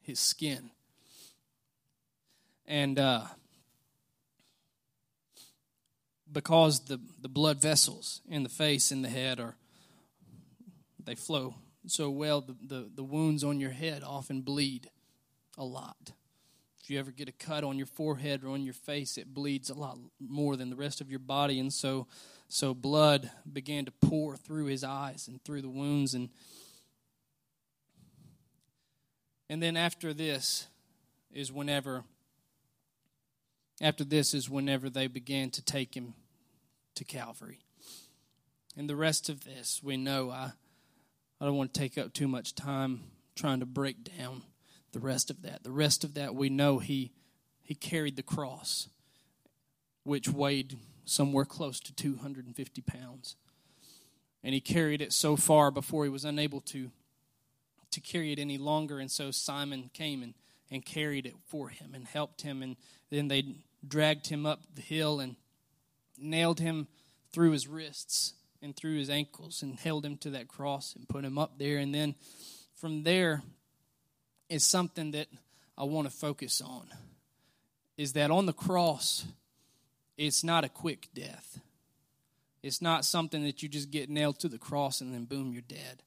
his 0.00 0.18
skin. 0.18 0.70
And 2.66 2.98
uh, 2.98 3.26
because 6.32 6.86
the, 6.86 6.98
the 7.20 7.28
blood 7.28 7.60
vessels 7.60 8.22
in 8.28 8.42
the 8.42 8.48
face 8.48 8.90
and 8.90 9.04
the 9.04 9.10
head 9.10 9.38
are 9.38 9.56
they 11.04 11.14
flow 11.14 11.54
so 11.86 12.08
well 12.08 12.40
the, 12.40 12.56
the, 12.66 12.90
the 12.94 13.04
wounds 13.04 13.44
on 13.44 13.60
your 13.60 13.70
head 13.70 14.02
often 14.02 14.40
bleed 14.40 14.88
a 15.58 15.64
lot 15.64 16.12
if 16.82 16.88
you 16.88 16.98
ever 16.98 17.10
get 17.10 17.28
a 17.28 17.32
cut 17.32 17.62
on 17.62 17.76
your 17.76 17.86
forehead 17.86 18.42
or 18.42 18.48
on 18.48 18.62
your 18.62 18.74
face 18.74 19.18
it 19.18 19.34
bleeds 19.34 19.68
a 19.68 19.74
lot 19.74 19.98
more 20.18 20.56
than 20.56 20.70
the 20.70 20.76
rest 20.76 21.02
of 21.02 21.10
your 21.10 21.18
body 21.18 21.60
and 21.60 21.72
so 21.72 22.06
so 22.48 22.74
blood 22.74 23.30
began 23.50 23.84
to 23.84 23.90
pour 23.90 24.36
through 24.36 24.66
his 24.66 24.84
eyes 24.84 25.28
and 25.28 25.42
through 25.44 25.62
the 25.62 25.68
wounds 25.68 26.14
and 26.14 26.28
and 29.48 29.62
then 29.62 29.76
after 29.76 30.14
this 30.14 30.68
is 31.32 31.52
whenever 31.52 32.04
after 33.80 34.04
this 34.04 34.34
is 34.34 34.48
whenever 34.48 34.88
they 34.88 35.06
began 35.06 35.50
to 35.50 35.62
take 35.62 35.96
him 35.96 36.14
to 36.94 37.04
Calvary. 37.04 37.58
And 38.76 38.88
the 38.88 38.96
rest 38.96 39.28
of 39.28 39.44
this, 39.44 39.80
we 39.82 39.96
know 39.96 40.30
I, 40.30 40.52
I 41.40 41.44
don't 41.44 41.56
want 41.56 41.74
to 41.74 41.80
take 41.80 41.98
up 41.98 42.12
too 42.12 42.28
much 42.28 42.54
time 42.54 43.04
trying 43.34 43.60
to 43.60 43.66
break 43.66 44.04
down 44.16 44.42
the 44.92 45.00
rest 45.00 45.30
of 45.30 45.42
that. 45.42 45.64
The 45.64 45.72
rest 45.72 46.04
of 46.04 46.14
that, 46.14 46.34
we 46.34 46.48
know 46.48 46.78
he, 46.78 47.12
he 47.62 47.74
carried 47.74 48.16
the 48.16 48.22
cross, 48.22 48.88
which 50.04 50.28
weighed 50.28 50.76
somewhere 51.04 51.44
close 51.44 51.80
to 51.80 51.94
250 51.94 52.82
pounds. 52.82 53.36
And 54.42 54.54
he 54.54 54.60
carried 54.60 55.00
it 55.00 55.12
so 55.12 55.36
far 55.36 55.70
before 55.70 56.04
he 56.04 56.10
was 56.10 56.24
unable 56.24 56.60
to, 56.62 56.90
to 57.90 58.00
carry 58.00 58.32
it 58.32 58.38
any 58.38 58.58
longer. 58.58 58.98
And 58.98 59.10
so 59.10 59.30
Simon 59.30 59.90
came 59.94 60.22
and, 60.22 60.34
and 60.70 60.84
carried 60.84 61.26
it 61.26 61.34
for 61.46 61.68
him 61.70 61.94
and 61.94 62.06
helped 62.06 62.42
him. 62.42 62.62
And 62.62 62.76
then 63.10 63.28
they 63.28 63.56
dragged 63.86 64.28
him 64.28 64.44
up 64.44 64.60
the 64.74 64.82
hill 64.82 65.20
and 65.20 65.36
nailed 66.18 66.60
him 66.60 66.88
through 67.32 67.52
his 67.52 67.66
wrists 67.66 68.34
and 68.62 68.76
through 68.76 68.96
his 68.96 69.10
ankles 69.10 69.62
and 69.62 69.78
held 69.78 70.04
him 70.04 70.16
to 70.18 70.30
that 70.30 70.48
cross 70.48 70.94
and 70.94 71.08
put 71.08 71.24
him 71.24 71.38
up 71.38 71.58
there. 71.58 71.78
And 71.78 71.94
then 71.94 72.14
from 72.76 73.02
there 73.02 73.42
is 74.48 74.64
something 74.64 75.12
that 75.12 75.28
I 75.76 75.84
want 75.84 76.08
to 76.08 76.14
focus 76.14 76.60
on 76.60 76.86
is 77.96 78.12
that 78.14 78.30
on 78.30 78.46
the 78.46 78.52
cross, 78.52 79.24
it's 80.16 80.44
not 80.44 80.64
a 80.64 80.68
quick 80.68 81.08
death. 81.14 81.60
It's 82.62 82.80
not 82.80 83.04
something 83.04 83.44
that 83.44 83.62
you 83.62 83.68
just 83.68 83.90
get 83.90 84.08
nailed 84.08 84.38
to 84.40 84.48
the 84.48 84.58
cross 84.58 85.00
and 85.00 85.12
then 85.12 85.24
boom, 85.24 85.52
you're 85.52 85.62
dead. 85.62 86.02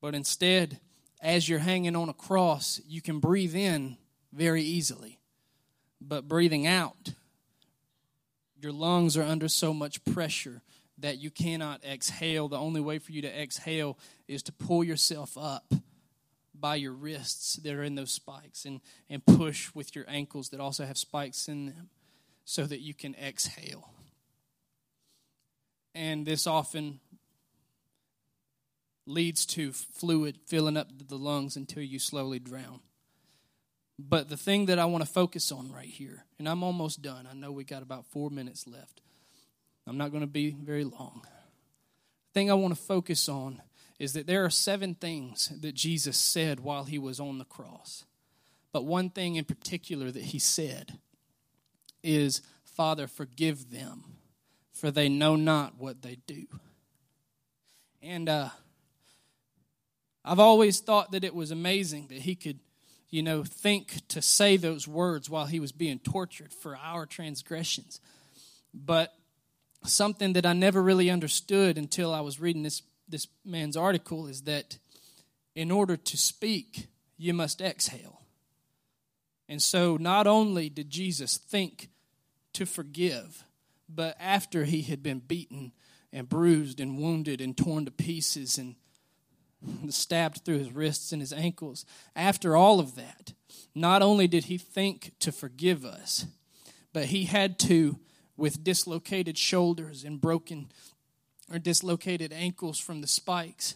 But 0.00 0.14
instead, 0.14 0.78
as 1.20 1.48
you're 1.48 1.58
hanging 1.58 1.96
on 1.96 2.08
a 2.08 2.14
cross, 2.14 2.80
you 2.86 3.00
can 3.00 3.18
breathe 3.18 3.56
in 3.56 3.96
very 4.32 4.62
easily. 4.62 5.18
But 6.00 6.28
breathing 6.28 6.66
out 6.66 7.14
your 8.64 8.72
lungs 8.72 9.16
are 9.16 9.22
under 9.22 9.46
so 9.46 9.74
much 9.74 10.02
pressure 10.04 10.62
that 10.98 11.18
you 11.18 11.30
cannot 11.30 11.84
exhale. 11.84 12.48
The 12.48 12.58
only 12.58 12.80
way 12.80 12.98
for 12.98 13.12
you 13.12 13.20
to 13.22 13.42
exhale 13.42 13.98
is 14.26 14.42
to 14.44 14.52
pull 14.52 14.82
yourself 14.82 15.36
up 15.36 15.72
by 16.58 16.76
your 16.76 16.92
wrists 16.92 17.56
that 17.56 17.74
are 17.74 17.82
in 17.82 17.94
those 17.94 18.10
spikes 18.10 18.64
and, 18.64 18.80
and 19.10 19.24
push 19.26 19.74
with 19.74 19.94
your 19.94 20.06
ankles 20.08 20.48
that 20.48 20.60
also 20.60 20.86
have 20.86 20.96
spikes 20.96 21.46
in 21.46 21.66
them 21.66 21.90
so 22.44 22.64
that 22.64 22.80
you 22.80 22.94
can 22.94 23.14
exhale. 23.14 23.90
And 25.94 26.26
this 26.26 26.46
often 26.46 27.00
leads 29.06 29.46
to 29.46 29.72
fluid 29.72 30.38
filling 30.46 30.76
up 30.76 30.88
the 31.08 31.16
lungs 31.16 31.56
until 31.56 31.82
you 31.82 31.98
slowly 31.98 32.38
drown. 32.38 32.80
But 33.98 34.28
the 34.28 34.36
thing 34.36 34.66
that 34.66 34.78
I 34.78 34.86
want 34.86 35.04
to 35.04 35.10
focus 35.10 35.52
on 35.52 35.70
right 35.70 35.88
here, 35.88 36.24
and 36.38 36.48
I'm 36.48 36.62
almost 36.62 37.00
done, 37.00 37.28
I 37.30 37.34
know 37.34 37.52
we 37.52 37.64
got 37.64 37.82
about 37.82 38.06
four 38.06 38.30
minutes 38.30 38.66
left, 38.66 39.00
I'm 39.86 39.98
not 39.98 40.10
going 40.10 40.22
to 40.22 40.26
be 40.26 40.50
very 40.50 40.84
long. 40.84 41.22
The 41.22 42.40
thing 42.40 42.50
I 42.50 42.54
want 42.54 42.74
to 42.74 42.80
focus 42.80 43.28
on 43.28 43.62
is 43.98 44.14
that 44.14 44.26
there 44.26 44.44
are 44.44 44.50
seven 44.50 44.94
things 44.94 45.52
that 45.60 45.74
Jesus 45.74 46.16
said 46.16 46.60
while 46.60 46.84
he 46.84 46.98
was 46.98 47.20
on 47.20 47.38
the 47.38 47.44
cross. 47.44 48.04
But 48.72 48.84
one 48.84 49.10
thing 49.10 49.36
in 49.36 49.44
particular 49.44 50.10
that 50.10 50.24
he 50.24 50.40
said 50.40 50.98
is, 52.04 52.42
Father, 52.62 53.06
forgive 53.08 53.70
them, 53.70 54.04
for 54.72 54.90
they 54.90 55.08
know 55.08 55.34
not 55.34 55.78
what 55.78 56.02
they 56.02 56.18
do. 56.26 56.46
And 58.02 58.28
uh, 58.28 58.50
I've 60.24 60.38
always 60.38 60.80
thought 60.80 61.12
that 61.12 61.24
it 61.24 61.34
was 61.34 61.50
amazing 61.50 62.08
that 62.08 62.18
he 62.18 62.34
could, 62.34 62.60
you 63.10 63.22
know, 63.22 63.42
think 63.42 64.06
to 64.08 64.20
say 64.20 64.56
those 64.56 64.86
words 64.86 65.30
while 65.30 65.46
he 65.46 65.58
was 65.58 65.72
being 65.72 65.98
tortured 65.98 66.52
for 66.52 66.76
our 66.76 67.06
transgressions. 67.06 68.00
But 68.72 69.14
something 69.84 70.34
that 70.34 70.46
I 70.46 70.52
never 70.52 70.82
really 70.82 71.10
understood 71.10 71.78
until 71.78 72.12
I 72.12 72.20
was 72.20 72.40
reading 72.40 72.62
this, 72.62 72.82
this 73.08 73.26
man's 73.44 73.76
article 73.76 74.26
is 74.26 74.42
that 74.42 74.78
in 75.54 75.70
order 75.70 75.96
to 75.96 76.16
speak, 76.16 76.88
you 77.16 77.32
must 77.32 77.60
exhale. 77.60 78.20
And 79.48 79.62
so 79.62 79.96
not 79.96 80.26
only 80.26 80.68
did 80.68 80.90
Jesus 80.90 81.36
think 81.36 81.90
to 82.54 82.66
forgive, 82.66 83.44
but 83.88 84.16
after 84.18 84.64
he 84.64 84.82
had 84.82 85.02
been 85.02 85.20
beaten 85.20 85.72
and 86.12 86.28
bruised 86.28 86.80
and 86.80 86.98
wounded 86.98 87.40
and 87.40 87.56
torn 87.56 87.84
to 87.84 87.90
pieces 87.90 88.58
and 88.58 88.76
stabbed 89.88 90.44
through 90.44 90.58
his 90.58 90.72
wrists 90.72 91.12
and 91.12 91.20
his 91.20 91.32
ankles, 91.32 91.84
after 92.14 92.56
all 92.56 92.80
of 92.80 92.94
that, 92.96 93.32
not 93.74 94.02
only 94.02 94.26
did 94.26 94.44
he 94.44 94.58
think 94.58 95.12
to 95.18 95.32
forgive 95.32 95.84
us, 95.84 96.26
but 96.92 97.06
he 97.06 97.24
had 97.24 97.58
to, 97.58 97.98
with 98.36 98.64
dislocated 98.64 99.36
shoulders 99.36 100.04
and 100.04 100.20
broken 100.20 100.70
or 101.52 101.58
dislocated 101.58 102.32
ankles 102.32 102.78
from 102.78 103.00
the 103.00 103.06
spikes, 103.06 103.74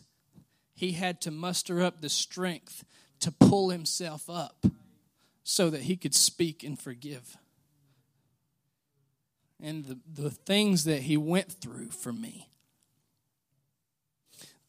he 0.74 0.92
had 0.92 1.20
to 1.20 1.30
muster 1.30 1.82
up 1.82 2.00
the 2.00 2.08
strength 2.08 2.84
to 3.20 3.32
pull 3.32 3.70
himself 3.70 4.30
up 4.30 4.64
so 5.42 5.70
that 5.70 5.82
he 5.82 5.96
could 5.96 6.14
speak 6.14 6.62
and 6.62 6.78
forgive. 6.78 7.36
And 9.60 9.84
the, 9.84 9.98
the 10.22 10.30
things 10.30 10.84
that 10.84 11.02
he 11.02 11.16
went 11.16 11.50
through 11.52 11.90
for 11.90 12.12
me, 12.12 12.48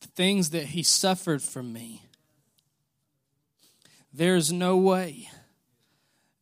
the 0.02 0.08
things 0.08 0.50
that 0.52 0.68
he 0.68 0.82
suffered 0.82 1.42
for 1.42 1.62
me, 1.62 2.04
there's 4.14 4.52
no 4.52 4.78
way 4.78 5.30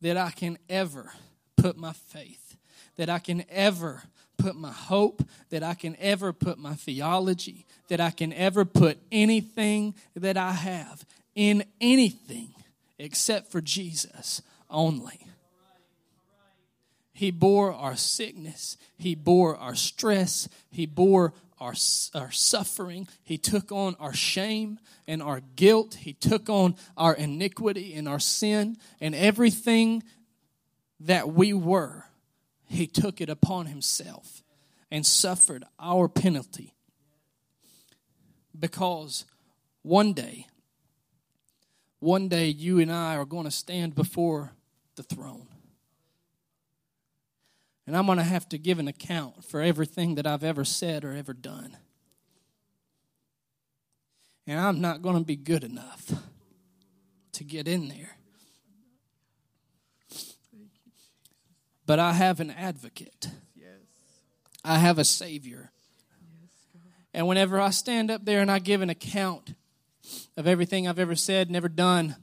that 0.00 0.16
I 0.16 0.30
can 0.30 0.58
ever 0.68 1.12
put 1.56 1.76
my 1.76 1.92
faith, 1.92 2.56
that 2.96 3.10
I 3.10 3.18
can 3.18 3.44
ever 3.50 4.04
put 4.38 4.56
my 4.56 4.72
hope, 4.72 5.22
that 5.50 5.62
I 5.62 5.74
can 5.74 5.96
ever 5.98 6.32
put 6.32 6.58
my 6.58 6.74
theology, 6.74 7.66
that 7.88 8.00
I 8.00 8.10
can 8.10 8.32
ever 8.32 8.64
put 8.64 8.98
anything 9.12 9.94
that 10.14 10.36
I 10.36 10.52
have 10.52 11.04
in 11.34 11.64
anything 11.80 12.54
except 12.98 13.50
for 13.50 13.60
Jesus 13.60 14.40
only. 14.70 15.27
He 17.18 17.32
bore 17.32 17.72
our 17.72 17.96
sickness. 17.96 18.76
He 18.96 19.16
bore 19.16 19.56
our 19.56 19.74
stress. 19.74 20.48
He 20.70 20.86
bore 20.86 21.34
our, 21.58 21.74
our 22.14 22.30
suffering. 22.30 23.08
He 23.24 23.36
took 23.38 23.72
on 23.72 23.96
our 23.98 24.14
shame 24.14 24.78
and 25.08 25.20
our 25.20 25.40
guilt. 25.56 25.94
He 25.94 26.12
took 26.12 26.48
on 26.48 26.76
our 26.96 27.16
iniquity 27.16 27.92
and 27.94 28.08
our 28.08 28.20
sin 28.20 28.76
and 29.00 29.16
everything 29.16 30.04
that 31.00 31.32
we 31.32 31.52
were. 31.52 32.04
He 32.66 32.86
took 32.86 33.20
it 33.20 33.28
upon 33.28 33.66
himself 33.66 34.44
and 34.88 35.04
suffered 35.04 35.64
our 35.80 36.06
penalty. 36.06 36.72
Because 38.56 39.24
one 39.82 40.12
day 40.12 40.46
one 41.98 42.28
day 42.28 42.46
you 42.46 42.78
and 42.78 42.92
I 42.92 43.16
are 43.16 43.24
going 43.24 43.42
to 43.42 43.50
stand 43.50 43.96
before 43.96 44.52
the 44.94 45.02
throne. 45.02 45.48
And 47.88 47.96
I'm 47.96 48.04
going 48.04 48.18
to 48.18 48.22
have 48.24 48.46
to 48.50 48.58
give 48.58 48.78
an 48.78 48.86
account 48.86 49.46
for 49.46 49.62
everything 49.62 50.16
that 50.16 50.26
I've 50.26 50.44
ever 50.44 50.62
said 50.62 51.06
or 51.06 51.14
ever 51.14 51.32
done. 51.32 51.74
And 54.46 54.60
I'm 54.60 54.82
not 54.82 55.00
going 55.00 55.16
to 55.16 55.24
be 55.24 55.36
good 55.36 55.64
enough 55.64 56.12
to 57.32 57.44
get 57.44 57.66
in 57.66 57.88
there. 57.88 58.18
But 61.86 61.98
I 61.98 62.12
have 62.12 62.40
an 62.40 62.50
advocate. 62.50 63.30
I 64.62 64.76
have 64.76 64.98
a 64.98 65.04
Savior. 65.04 65.70
And 67.14 67.26
whenever 67.26 67.58
I 67.58 67.70
stand 67.70 68.10
up 68.10 68.26
there 68.26 68.42
and 68.42 68.50
I 68.50 68.58
give 68.58 68.82
an 68.82 68.90
account 68.90 69.54
of 70.36 70.46
everything 70.46 70.86
I've 70.86 70.98
ever 70.98 71.16
said, 71.16 71.50
never 71.50 71.70
done, 71.70 72.16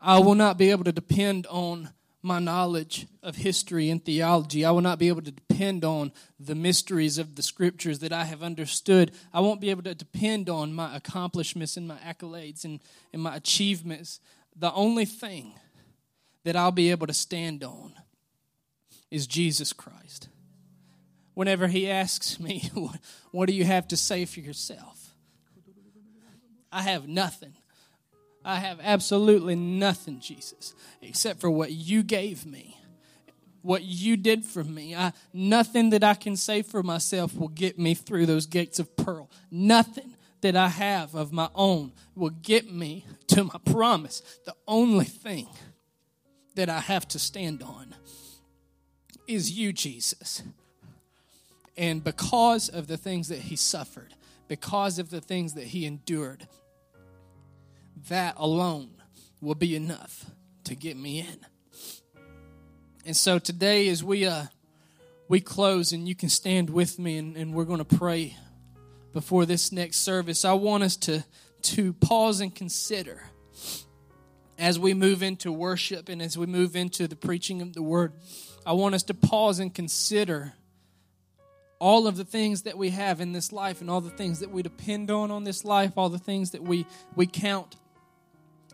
I 0.00 0.20
will 0.20 0.34
not 0.34 0.56
be 0.56 0.70
able 0.70 0.84
to 0.84 0.92
depend 0.92 1.46
on 1.48 1.90
my 2.22 2.38
knowledge 2.38 3.06
of 3.22 3.36
history 3.36 3.88
and 3.90 4.04
theology. 4.04 4.64
I 4.64 4.70
will 4.70 4.80
not 4.80 4.98
be 4.98 5.08
able 5.08 5.22
to 5.22 5.30
depend 5.30 5.84
on 5.84 6.12
the 6.40 6.54
mysteries 6.54 7.18
of 7.18 7.36
the 7.36 7.42
scriptures 7.42 8.00
that 8.00 8.12
I 8.12 8.24
have 8.24 8.42
understood. 8.42 9.12
I 9.32 9.40
won't 9.40 9.60
be 9.60 9.70
able 9.70 9.84
to 9.84 9.94
depend 9.94 10.48
on 10.48 10.72
my 10.72 10.96
accomplishments 10.96 11.76
and 11.76 11.86
my 11.86 11.98
accolades 11.98 12.64
and, 12.64 12.80
and 13.12 13.22
my 13.22 13.36
achievements. 13.36 14.20
The 14.56 14.72
only 14.72 15.04
thing 15.04 15.54
that 16.44 16.56
I'll 16.56 16.72
be 16.72 16.90
able 16.90 17.06
to 17.06 17.14
stand 17.14 17.62
on 17.62 17.92
is 19.10 19.26
Jesus 19.26 19.72
Christ. 19.72 20.28
Whenever 21.34 21.68
he 21.68 21.90
asks 21.90 22.40
me, 22.40 22.70
What 23.30 23.46
do 23.46 23.54
you 23.54 23.64
have 23.64 23.86
to 23.88 23.96
say 23.96 24.24
for 24.24 24.40
yourself? 24.40 25.14
I 26.72 26.82
have 26.82 27.06
nothing. 27.06 27.54
I 28.46 28.60
have 28.60 28.78
absolutely 28.80 29.56
nothing, 29.56 30.20
Jesus, 30.20 30.72
except 31.02 31.40
for 31.40 31.50
what 31.50 31.72
you 31.72 32.04
gave 32.04 32.46
me, 32.46 32.78
what 33.60 33.82
you 33.82 34.16
did 34.16 34.44
for 34.44 34.62
me. 34.62 34.94
I, 34.94 35.12
nothing 35.32 35.90
that 35.90 36.04
I 36.04 36.14
can 36.14 36.36
say 36.36 36.62
for 36.62 36.84
myself 36.84 37.34
will 37.34 37.48
get 37.48 37.76
me 37.76 37.94
through 37.94 38.26
those 38.26 38.46
gates 38.46 38.78
of 38.78 38.96
pearl. 38.96 39.28
Nothing 39.50 40.14
that 40.42 40.54
I 40.54 40.68
have 40.68 41.16
of 41.16 41.32
my 41.32 41.48
own 41.56 41.90
will 42.14 42.30
get 42.30 42.72
me 42.72 43.04
to 43.26 43.42
my 43.42 43.58
promise. 43.64 44.22
The 44.44 44.54
only 44.68 45.06
thing 45.06 45.48
that 46.54 46.68
I 46.68 46.78
have 46.78 47.08
to 47.08 47.18
stand 47.18 47.64
on 47.64 47.96
is 49.26 49.58
you, 49.58 49.72
Jesus. 49.72 50.44
And 51.76 52.04
because 52.04 52.68
of 52.68 52.86
the 52.86 52.96
things 52.96 53.26
that 53.28 53.40
he 53.40 53.56
suffered, 53.56 54.14
because 54.46 55.00
of 55.00 55.10
the 55.10 55.20
things 55.20 55.54
that 55.54 55.64
he 55.64 55.84
endured, 55.84 56.46
that 58.08 58.34
alone 58.36 58.90
will 59.40 59.54
be 59.54 59.76
enough 59.76 60.26
to 60.64 60.74
get 60.74 60.96
me 60.96 61.20
in. 61.20 61.46
And 63.04 63.16
so 63.16 63.38
today, 63.38 63.88
as 63.88 64.02
we 64.02 64.26
uh, 64.26 64.44
we 65.28 65.40
close, 65.40 65.92
and 65.92 66.08
you 66.08 66.14
can 66.14 66.28
stand 66.28 66.70
with 66.70 66.98
me, 66.98 67.18
and, 67.18 67.36
and 67.36 67.54
we're 67.54 67.64
going 67.64 67.84
to 67.84 67.96
pray 67.96 68.36
before 69.12 69.46
this 69.46 69.72
next 69.72 69.98
service. 69.98 70.44
I 70.44 70.52
want 70.54 70.82
us 70.82 70.96
to 70.96 71.24
to 71.62 71.92
pause 71.94 72.40
and 72.40 72.54
consider 72.54 73.22
as 74.58 74.78
we 74.78 74.94
move 74.94 75.22
into 75.22 75.52
worship 75.52 76.08
and 76.08 76.22
as 76.22 76.38
we 76.38 76.46
move 76.46 76.76
into 76.76 77.06
the 77.06 77.16
preaching 77.16 77.60
of 77.60 77.74
the 77.74 77.82
word. 77.82 78.12
I 78.64 78.72
want 78.72 78.94
us 78.94 79.02
to 79.04 79.14
pause 79.14 79.58
and 79.58 79.72
consider 79.74 80.54
all 81.78 82.06
of 82.06 82.16
the 82.16 82.24
things 82.24 82.62
that 82.62 82.78
we 82.78 82.90
have 82.90 83.20
in 83.20 83.32
this 83.32 83.52
life 83.52 83.80
and 83.80 83.90
all 83.90 84.00
the 84.00 84.10
things 84.10 84.40
that 84.40 84.50
we 84.50 84.62
depend 84.62 85.10
on 85.10 85.30
on 85.30 85.44
this 85.44 85.64
life, 85.64 85.92
all 85.96 86.08
the 86.08 86.18
things 86.18 86.52
that 86.52 86.62
we 86.62 86.86
we 87.14 87.26
count 87.26 87.76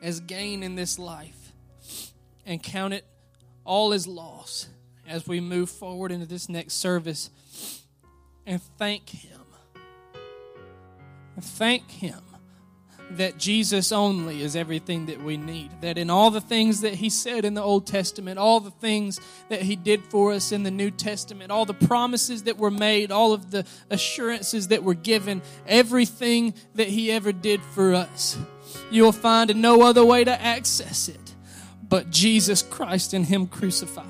as 0.03 0.21
gain 0.21 0.63
in 0.63 0.75
this 0.75 0.99
life 0.99 1.53
and 2.45 2.63
count 2.63 2.93
it 2.93 3.07
all 3.65 3.93
as 3.93 4.07
loss 4.07 4.69
as 5.09 5.27
we 5.27 5.41
move 5.41 5.71
forward 5.71 6.11
into 6.11 6.27
this 6.27 6.49
next 6.49 6.75
service 6.75 7.31
and 8.45 8.61
thank 8.79 9.09
Him. 9.09 9.41
Thank 11.41 11.91
Him 11.91 12.21
that 13.13 13.37
Jesus 13.37 13.93
only 13.93 14.43
is 14.43 14.57
everything 14.57 15.07
that 15.07 15.23
we 15.23 15.37
need. 15.37 15.71
That 15.83 15.99
in 15.99 16.09
all 16.11 16.31
the 16.31 16.41
things 16.41 16.81
that 16.81 16.95
He 16.95 17.11
said 17.11 17.45
in 17.45 17.55
the 17.55 17.63
Old 17.63 17.87
Testament, 17.87 18.39
all 18.39 18.59
the 18.59 18.71
things 18.71 19.21
that 19.49 19.63
He 19.63 19.77
did 19.77 20.05
for 20.05 20.33
us 20.33 20.51
in 20.51 20.63
the 20.63 20.71
New 20.71 20.91
Testament, 20.91 21.53
all 21.53 21.65
the 21.65 21.75
promises 21.75 22.45
that 22.45 22.59
were 22.59 22.71
made, 22.71 23.13
all 23.13 23.33
of 23.33 23.51
the 23.51 23.65
assurances 23.91 24.69
that 24.69 24.83
were 24.83 24.95
given, 24.95 25.43
everything 25.67 26.55
that 26.75 26.89
He 26.89 27.13
ever 27.13 27.33
did 27.33 27.63
for 27.63 27.95
us 27.95 28.39
You'll 28.91 29.13
find 29.13 29.55
no 29.57 29.83
other 29.83 30.05
way 30.05 30.25
to 30.25 30.41
access 30.41 31.09
it 31.09 31.23
but 31.93 32.09
Jesus 32.09 32.63
Christ 32.63 33.13
and 33.13 33.27
Him 33.27 33.47
crucified. 33.47 34.07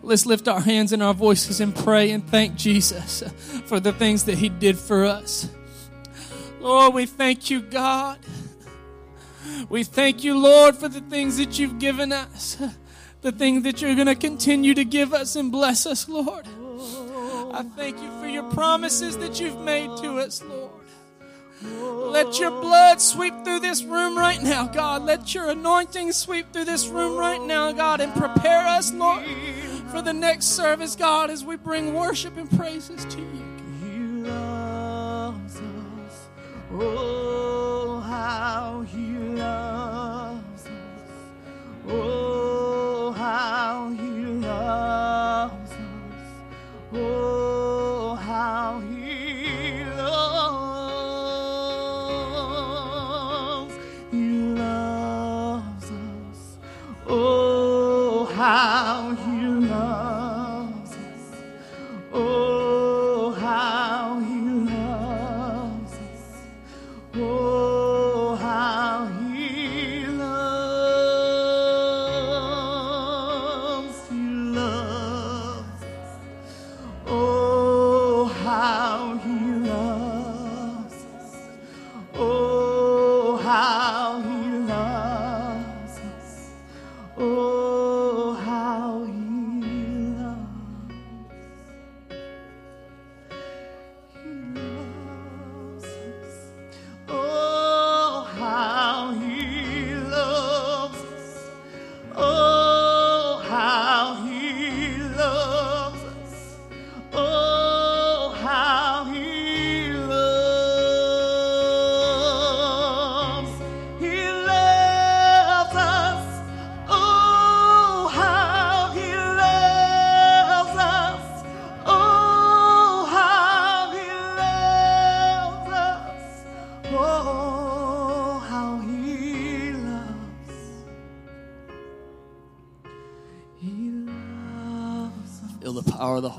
Let's 0.00 0.24
lift 0.24 0.46
our 0.46 0.60
hands 0.60 0.92
and 0.92 1.02
our 1.02 1.12
voices 1.12 1.58
and 1.58 1.74
pray 1.74 2.12
and 2.12 2.24
thank 2.24 2.54
Jesus 2.54 3.24
for 3.66 3.80
the 3.80 3.92
things 3.92 4.22
that 4.26 4.38
He 4.38 4.48
did 4.48 4.78
for 4.78 5.04
us. 5.04 5.50
Lord, 6.60 6.94
we 6.94 7.06
thank 7.06 7.50
you, 7.50 7.62
God. 7.62 8.20
We 9.68 9.82
thank 9.82 10.22
you, 10.22 10.38
Lord, 10.38 10.76
for 10.76 10.88
the 10.88 11.00
things 11.00 11.38
that 11.38 11.58
you've 11.58 11.80
given 11.80 12.12
us, 12.12 12.62
the 13.22 13.32
things 13.32 13.64
that 13.64 13.82
you're 13.82 13.96
going 13.96 14.06
to 14.06 14.14
continue 14.14 14.74
to 14.74 14.84
give 14.84 15.12
us 15.12 15.34
and 15.34 15.50
bless 15.50 15.84
us, 15.84 16.08
Lord. 16.08 16.46
I 16.46 17.64
thank 17.74 18.00
you 18.00 18.20
for 18.20 18.28
your 18.28 18.48
promises 18.52 19.18
that 19.18 19.40
you've 19.40 19.58
made 19.58 19.88
to 20.00 20.20
us, 20.20 20.44
Lord. 20.44 20.63
Let 21.62 22.38
your 22.38 22.50
blood 22.50 23.00
sweep 23.00 23.34
through 23.44 23.60
this 23.60 23.84
room 23.84 24.18
right 24.18 24.42
now, 24.42 24.66
God. 24.66 25.02
Let 25.02 25.34
your 25.34 25.50
anointing 25.50 26.12
sweep 26.12 26.52
through 26.52 26.64
this 26.64 26.86
room 26.88 27.16
right 27.16 27.40
now, 27.40 27.72
God, 27.72 28.00
and 28.00 28.14
prepare 28.14 28.66
us, 28.66 28.92
Lord, 28.92 29.24
for 29.90 30.02
the 30.02 30.12
next 30.12 30.46
service, 30.46 30.94
God, 30.96 31.30
as 31.30 31.44
we 31.44 31.56
bring 31.56 31.94
worship 31.94 32.36
and 32.36 32.50
praises 32.50 33.04
to 33.06 33.20
you. 33.20 33.44
He 33.82 33.98
loves 34.28 35.56
us. 35.56 36.28
Oh, 36.72 38.00
how 38.00 38.82
he 38.82 39.18
loves 39.36 40.66
us. 40.66 40.70
Oh, 41.88 43.12
how 43.12 43.90
he 43.90 44.24
loves 44.26 45.72
us. 45.72 45.78
Oh, 46.92 47.33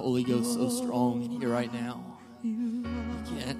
Holy 0.06 0.24
Ghost 0.24 0.54
so 0.54 0.70
strong 0.70 1.24
in 1.24 1.32
here 1.32 1.50
right 1.50 1.74
now. 1.74 2.20
You 2.44 2.84
can't, 3.26 3.58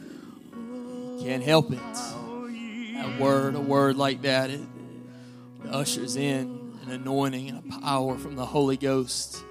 you 0.00 1.18
can't 1.22 1.42
help 1.42 1.70
it. 1.70 1.78
A 1.78 3.18
word, 3.20 3.54
a 3.54 3.60
word 3.60 3.96
like 3.96 4.22
that, 4.22 4.48
it, 4.48 4.62
it 4.62 5.70
ushers 5.70 6.16
in 6.16 6.78
an 6.86 6.92
anointing 6.92 7.50
and 7.50 7.58
a 7.58 7.80
power 7.82 8.16
from 8.16 8.36
the 8.36 8.46
Holy 8.46 8.78
Ghost. 8.78 9.44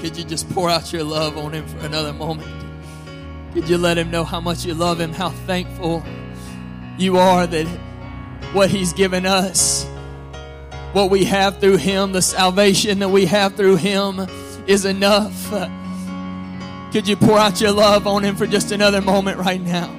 Could 0.00 0.16
you 0.16 0.24
just 0.24 0.48
pour 0.48 0.70
out 0.70 0.90
your 0.94 1.04
love 1.04 1.36
on 1.36 1.52
him 1.52 1.66
for 1.66 1.84
another 1.84 2.14
moment? 2.14 2.69
Could 3.52 3.68
you 3.68 3.78
let 3.78 3.98
him 3.98 4.10
know 4.10 4.24
how 4.24 4.40
much 4.40 4.64
you 4.64 4.74
love 4.74 5.00
him, 5.00 5.12
how 5.12 5.30
thankful 5.30 6.04
you 6.98 7.18
are 7.18 7.46
that 7.46 7.66
what 8.52 8.70
he's 8.70 8.92
given 8.92 9.26
us, 9.26 9.84
what 10.92 11.10
we 11.10 11.24
have 11.24 11.58
through 11.58 11.78
him, 11.78 12.12
the 12.12 12.22
salvation 12.22 13.00
that 13.00 13.08
we 13.08 13.26
have 13.26 13.56
through 13.56 13.76
him 13.76 14.26
is 14.66 14.84
enough. 14.84 15.50
Could 16.92 17.08
you 17.08 17.16
pour 17.16 17.38
out 17.38 17.60
your 17.60 17.72
love 17.72 18.06
on 18.06 18.24
him 18.24 18.36
for 18.36 18.46
just 18.46 18.72
another 18.72 19.00
moment 19.00 19.38
right 19.38 19.60
now? 19.60 19.96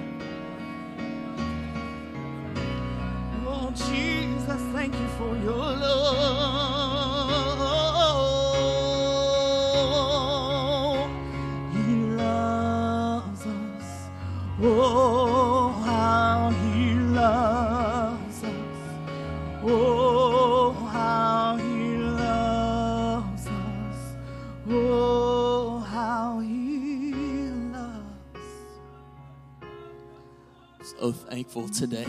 So 30.83 31.11
thankful 31.11 31.69
today. 31.69 32.07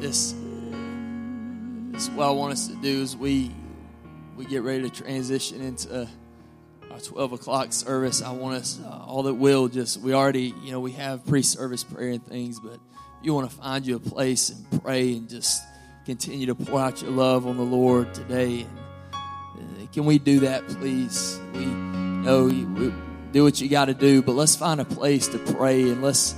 This, 0.00 0.34
this 1.92 2.02
is 2.02 2.10
what 2.10 2.26
I 2.26 2.30
want 2.30 2.52
us 2.54 2.66
to 2.68 2.74
do 2.76 3.02
as 3.02 3.16
we 3.16 3.52
we 4.36 4.44
get 4.44 4.62
ready 4.62 4.88
to 4.88 4.90
transition 4.90 5.60
into 5.60 6.08
our 6.90 6.98
12 6.98 7.32
o'clock 7.34 7.72
service. 7.72 8.22
I 8.22 8.32
want 8.32 8.56
us, 8.56 8.80
uh, 8.84 9.04
all 9.06 9.24
that 9.24 9.34
will, 9.34 9.68
just, 9.68 10.00
we 10.00 10.12
already, 10.12 10.54
you 10.62 10.72
know, 10.72 10.80
we 10.80 10.92
have 10.92 11.24
pre 11.26 11.42
service 11.42 11.84
prayer 11.84 12.10
and 12.10 12.24
things, 12.26 12.58
but 12.60 12.78
you 13.22 13.34
want 13.34 13.48
to 13.50 13.56
find 13.56 13.86
you 13.86 13.96
a 13.96 14.00
place 14.00 14.50
and 14.50 14.82
pray 14.82 15.12
and 15.12 15.28
just 15.28 15.62
continue 16.04 16.46
to 16.46 16.54
pour 16.54 16.80
out 16.80 17.02
your 17.02 17.10
love 17.10 17.46
on 17.46 17.56
the 17.56 17.64
Lord 17.64 18.12
today. 18.14 18.66
And, 19.12 19.82
uh, 19.82 19.86
can 19.92 20.04
we 20.04 20.18
do 20.18 20.40
that, 20.40 20.66
please? 20.66 21.40
We 21.54 21.66
know 21.66 22.46
you, 22.46 22.66
we, 22.74 22.92
do 23.30 23.44
what 23.44 23.60
you 23.60 23.68
got 23.68 23.86
to 23.86 23.94
do, 23.94 24.22
but 24.22 24.32
let's 24.32 24.56
find 24.56 24.80
a 24.80 24.84
place 24.84 25.28
to 25.28 25.38
pray 25.38 25.82
and 25.82 26.02
let's 26.02 26.34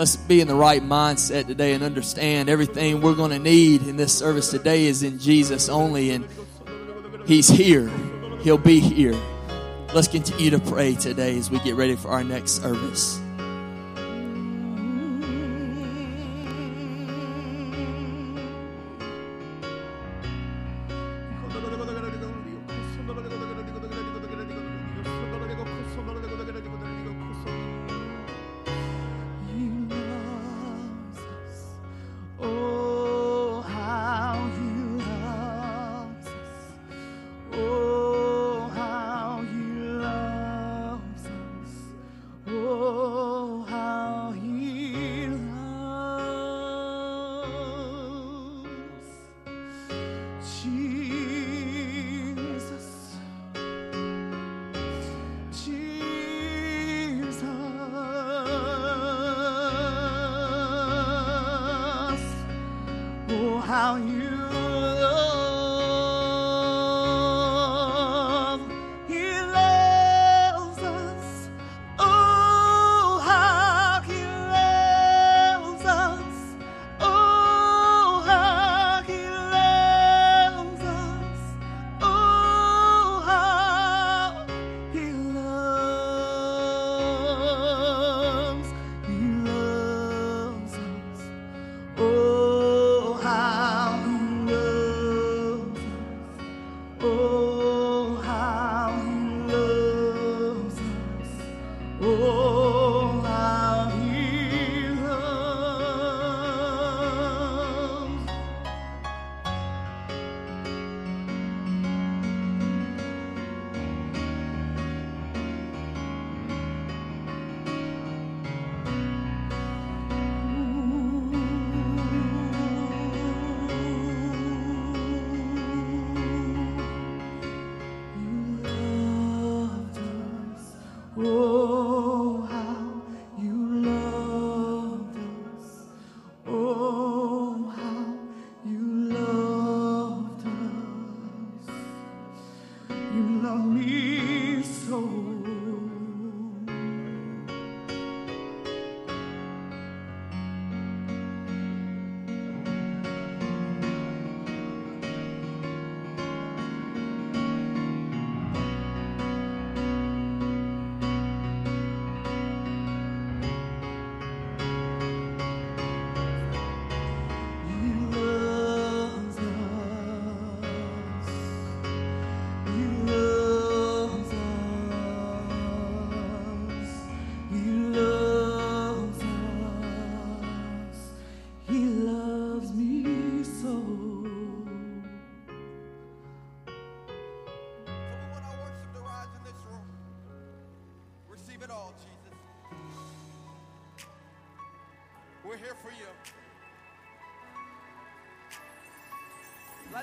let's 0.00 0.16
be 0.16 0.40
in 0.40 0.48
the 0.48 0.54
right 0.54 0.82
mindset 0.82 1.46
today 1.46 1.74
and 1.74 1.84
understand 1.84 2.48
everything 2.48 3.02
we're 3.02 3.14
going 3.14 3.30
to 3.30 3.38
need 3.38 3.82
in 3.82 3.98
this 3.98 4.16
service 4.16 4.50
today 4.50 4.86
is 4.86 5.02
in 5.02 5.18
Jesus 5.18 5.68
only, 5.68 6.12
and 6.12 6.26
He's 7.26 7.48
here. 7.48 7.86
He'll 8.40 8.56
be 8.56 8.80
here. 8.80 9.14
Let's 9.92 10.08
continue 10.08 10.52
to 10.52 10.58
pray 10.58 10.94
today 10.94 11.36
as 11.36 11.50
we 11.50 11.58
get 11.58 11.74
ready 11.74 11.96
for 11.96 12.08
our 12.08 12.24
next 12.24 12.62
service. 12.62 13.20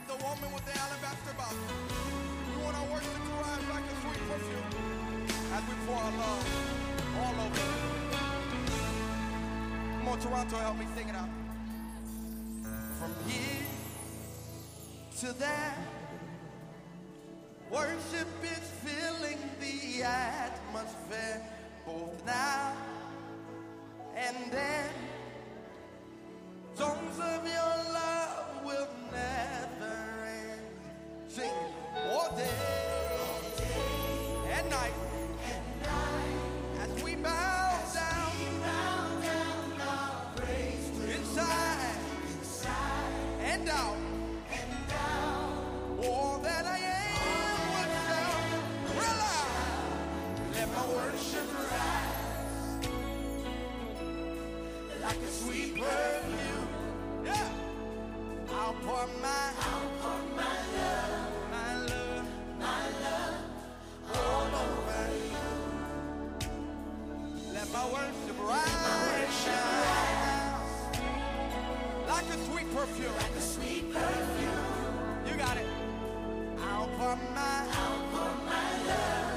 The 0.08 0.16
woman 0.24 0.50
with 0.54 0.64
the 0.64 0.72
alabaster 0.80 1.34
box. 1.36 1.56
We 2.48 2.64
want 2.64 2.78
our 2.78 2.88
worship 2.94 3.12
to 3.12 3.34
rise 3.44 3.68
like 3.70 3.84
a 3.84 3.96
sweet 4.02 4.24
perfume 4.32 4.70
as 5.52 5.64
we 5.68 5.76
pour 5.86 5.98
our 5.98 6.12
love 6.12 6.44
all 7.20 7.36
over. 7.46 7.68
Come 10.00 10.08
on, 10.08 10.20
Toronto, 10.20 10.58
help 10.58 10.78
me 10.80 10.86
sing 10.96 11.10
it 11.10 11.16
out. 11.16 11.30
From 13.00 13.14
here 13.28 13.66
to 15.20 15.34
there, 15.38 15.76
worship 17.70 18.30
is 18.44 18.72
filling 18.86 19.40
the 19.60 20.04
atmosphere, 20.04 21.42
both 21.86 22.26
now 22.26 22.74
and 24.16 24.38
then. 24.54 24.87
Worship 67.98 68.40
rise, 68.40 69.48
like 72.08 72.26
a 72.26 72.38
sweet 72.46 72.68
perfume, 72.76 73.16
like 73.16 73.36
a 73.36 73.42
sweet 73.42 73.94
perfume. 73.94 75.28
You 75.28 75.36
got 75.38 75.58
it. 75.58 75.66
I'll 76.60 76.88
my, 77.34 77.68
I'll 77.82 78.02
my 78.46 78.70
love, 78.88 79.37